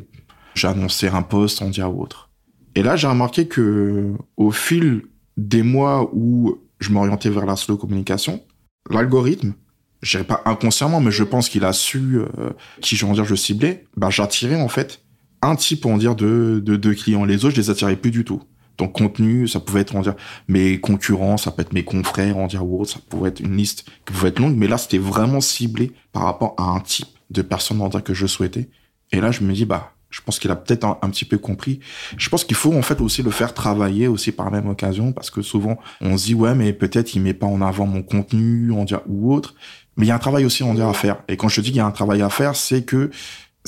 j'annonçais 0.54 1.08
un 1.08 1.22
post 1.22 1.62
en 1.62 1.70
dia 1.70 1.88
ou 1.88 2.02
autre. 2.02 2.30
Et 2.74 2.82
là, 2.82 2.96
j'ai 2.96 3.08
remarqué 3.08 3.48
que 3.48 4.12
au 4.36 4.50
fil 4.50 5.02
des 5.36 5.62
mois 5.62 6.10
où 6.12 6.58
je 6.80 6.90
m'orientais 6.90 7.30
vers 7.30 7.46
la 7.46 7.56
slow 7.56 7.76
communication. 7.76 8.42
L'algorithme, 8.90 9.54
je 10.02 10.10
dirais 10.10 10.26
pas 10.26 10.42
inconsciemment, 10.44 11.00
mais 11.00 11.10
je 11.10 11.24
pense 11.24 11.48
qu'il 11.48 11.64
a 11.64 11.72
su 11.72 12.18
euh, 12.18 12.50
qui, 12.80 12.96
je 12.96 13.06
dire, 13.06 13.24
je 13.24 13.34
ciblais. 13.34 13.84
Bah, 13.96 14.10
j'attirais 14.10 14.60
en 14.60 14.68
fait 14.68 15.02
un 15.42 15.56
type, 15.56 15.86
on 15.86 15.98
dire, 15.98 16.14
de, 16.14 16.62
de, 16.64 16.76
de 16.76 16.92
clients. 16.92 17.24
Les 17.24 17.44
autres, 17.44 17.56
je 17.56 17.60
les 17.60 17.70
attirais 17.70 17.96
plus 17.96 18.10
du 18.10 18.24
tout. 18.24 18.42
Donc 18.78 18.92
contenu, 18.92 19.48
ça 19.48 19.58
pouvait 19.58 19.80
être, 19.80 19.94
on 19.94 20.02
dire, 20.02 20.14
mes 20.46 20.80
concurrents, 20.80 21.36
ça 21.36 21.50
peut 21.50 21.62
être 21.62 21.72
mes 21.72 21.84
confrères, 21.84 22.36
on 22.36 22.46
dire, 22.46 22.64
ou 22.64 22.80
autre, 22.80 22.92
ça 22.92 23.00
pouvait 23.08 23.30
être 23.30 23.40
une 23.40 23.56
liste 23.56 23.84
qui 24.06 24.12
pouvait 24.12 24.28
être 24.28 24.38
longue, 24.38 24.56
mais 24.56 24.68
là, 24.68 24.78
c'était 24.78 24.98
vraiment 24.98 25.40
ciblé 25.40 25.92
par 26.12 26.22
rapport 26.22 26.54
à 26.58 26.62
un 26.62 26.80
type 26.80 27.08
de 27.30 27.42
personne, 27.42 27.80
on 27.80 27.88
dire, 27.88 28.04
que 28.04 28.14
je 28.14 28.26
souhaitais. 28.26 28.68
Et 29.10 29.20
là, 29.20 29.32
je 29.32 29.42
me 29.42 29.52
dis, 29.52 29.64
bah, 29.64 29.94
je 30.10 30.20
pense 30.22 30.38
qu'il 30.38 30.50
a 30.50 30.56
peut-être 30.56 30.84
un, 30.84 31.10
petit 31.10 31.24
peu 31.24 31.38
compris. 31.38 31.80
Je 32.16 32.28
pense 32.28 32.44
qu'il 32.44 32.56
faut 32.56 32.72
en 32.72 32.82
fait 32.82 33.00
aussi 33.00 33.22
le 33.22 33.30
faire 33.30 33.52
travailler 33.52 34.08
aussi 34.08 34.32
par 34.32 34.46
la 34.46 34.52
même 34.52 34.68
occasion 34.70 35.12
parce 35.12 35.30
que 35.30 35.42
souvent 35.42 35.78
on 36.00 36.16
se 36.16 36.26
dit 36.26 36.34
ouais 36.34 36.54
mais 36.54 36.72
peut-être 36.72 37.14
il 37.14 37.20
met 37.20 37.34
pas 37.34 37.46
en 37.46 37.60
avant 37.60 37.86
mon 37.86 38.02
contenu 38.02 38.70
on 38.70 38.84
dirait 38.84 39.02
ou 39.06 39.34
autre. 39.34 39.54
Mais 39.96 40.06
il 40.06 40.08
y 40.08 40.12
a 40.12 40.14
un 40.14 40.20
travail 40.20 40.46
aussi 40.46 40.62
on 40.62 40.72
dirait 40.72 40.88
à 40.88 40.94
faire. 40.94 41.18
Et 41.28 41.36
quand 41.36 41.48
je 41.48 41.60
dis 41.60 41.68
qu'il 41.68 41.76
y 41.76 41.80
a 41.80 41.86
un 41.86 41.90
travail 41.90 42.22
à 42.22 42.30
faire, 42.30 42.56
c'est 42.56 42.84
que 42.84 43.10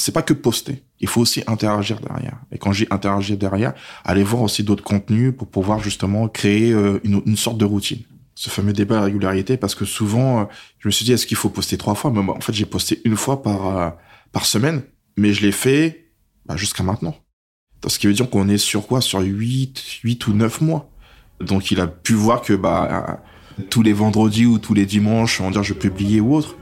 c'est 0.01 0.13
pas 0.13 0.23
que 0.23 0.33
poster. 0.33 0.83
Il 1.01 1.09
faut 1.09 1.21
aussi 1.21 1.43
interagir 1.47 2.01
derrière. 2.01 2.39
Et 2.53 2.59
quand 2.59 2.73
j'ai 2.73 2.87
interagir 2.91 3.37
derrière, 3.37 3.75
aller 4.05 4.23
voir 4.23 4.43
aussi 4.43 4.65
d'autres 4.65 4.83
contenus 4.83 5.35
pour 5.37 5.49
pouvoir 5.49 5.81
justement 5.81 6.29
créer 6.29 6.73
euh, 6.73 7.01
une, 7.05 7.37
sorte 7.37 7.59
de 7.59 7.65
routine 7.65 8.03
ce 8.35 8.49
fameux 8.49 8.73
débat 8.73 9.01
de 9.01 9.05
régularité 9.05 9.59
parce 9.59 9.75
que 9.75 9.85
souvent 9.85 10.41
euh, 10.41 10.45
je 10.79 10.89
me 10.89 10.93
suis 10.93 11.05
dit 11.05 11.13
est-ce 11.13 11.27
qu'il 11.27 11.37
faut 11.37 11.51
poster 11.51 11.77
trois 11.77 11.95
fois? 11.95 12.11
Mais 12.11 12.21
en 12.21 12.41
fait 12.41 12.55
j'ai 12.55 12.65
posté 12.65 13.03
une 13.05 13.17
fois 13.17 13.43
par 13.43 13.77
euh, 13.77 13.91
par 14.33 14.47
semaine 14.47 14.83
mais 15.19 15.35
je 15.35 15.43
l'ai 15.43 15.53
fait 15.53 16.13
bah, 16.47 16.57
jusqu'à 16.57 16.83
maintenant. 16.83 17.15
Ce 17.87 17.99
qui 17.99 18.07
veut 18.07 18.15
dire 18.15 18.31
qu'on 18.31 18.49
est 18.49 18.59
sur 18.59 18.87
quoi? 18.87 19.01
Sur 19.01 19.21
8, 19.21 20.01
8 20.05 20.27
ou 20.27 20.33
9 20.33 20.61
mois. 20.63 20.91
Donc 21.41 21.71
il 21.71 21.81
a 21.81 21.87
pu 21.87 22.15
voir 22.15 22.41
que 22.41 22.55
bah 22.55 23.21
tous 23.69 23.83
les 23.83 23.93
vendredis 23.93 24.47
ou 24.47 24.59
tous 24.59 24.75
les 24.75 24.87
dimanches, 24.87 25.41
on 25.41 25.51
dire 25.51 25.63
je 25.63 25.75
publiais 25.75 26.21
ou 26.21 26.35
autre, 26.35 26.57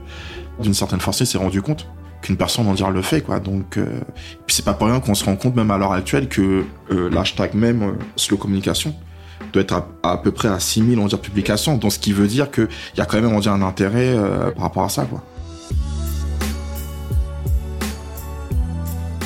d'une 0.61 0.73
certaine 0.73 0.99
façon, 0.99 1.23
il 1.23 1.27
s'est 1.27 1.37
rendu 1.37 1.61
compte 1.61 1.87
qu'une 2.21 2.37
personne 2.37 2.67
on 2.67 2.73
dire 2.73 2.91
le 2.91 3.01
fait 3.01 3.21
quoi. 3.21 3.39
Donc 3.39 3.77
euh, 3.77 3.85
c'est 4.47 4.65
pas 4.65 4.73
pour 4.73 4.87
rien 4.87 4.99
qu'on 4.99 5.15
se 5.15 5.23
rend 5.23 5.35
compte 5.35 5.55
même 5.55 5.71
à 5.71 5.77
l'heure 5.77 5.93
actuelle 5.93 6.27
que 6.27 6.65
euh, 6.91 7.09
l'hashtag 7.09 7.53
même 7.53 7.83
euh, 7.83 7.91
slow 8.15 8.37
communication 8.37 8.93
doit 9.53 9.61
être 9.61 9.83
à, 10.03 10.17
peu 10.17 10.31
près 10.31 10.47
à 10.47 10.59
6000 10.59 10.99
on 10.99 11.07
dire 11.07 11.19
publications. 11.19 11.77
Donc 11.77 11.93
ce 11.93 11.99
qui 11.99 12.13
veut 12.13 12.27
dire 12.27 12.51
qu'il 12.51 12.67
y 12.97 13.01
a 13.01 13.05
quand 13.05 13.21
même 13.21 13.33
on 13.33 13.47
un 13.47 13.61
intérêt 13.61 14.15
par 14.55 14.63
rapport 14.63 14.83
à 14.83 14.89
ça 14.89 15.05
quoi. 15.05 15.23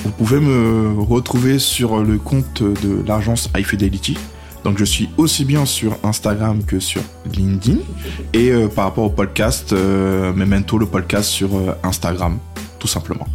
Vous 0.03 0.11
pouvez 0.11 0.39
me 0.39 1.01
retrouver 1.01 1.59
sur 1.59 2.03
le 2.03 2.17
compte 2.17 2.61
de 2.61 3.03
l'agence 3.07 3.49
iFidelity. 3.57 4.17
Donc 4.63 4.77
je 4.77 4.85
suis 4.85 5.09
aussi 5.17 5.43
bien 5.43 5.65
sur 5.65 5.97
Instagram 6.03 6.63
que 6.63 6.79
sur 6.79 7.01
LinkedIn. 7.33 7.79
Et 8.33 8.51
par 8.75 8.85
rapport 8.85 9.05
au 9.05 9.09
podcast, 9.09 9.73
euh, 9.73 10.31
Memento, 10.33 10.77
le 10.77 10.85
podcast 10.85 11.29
sur 11.29 11.49
Instagram, 11.83 12.37
tout 12.83 12.89
simplement. 12.89 13.25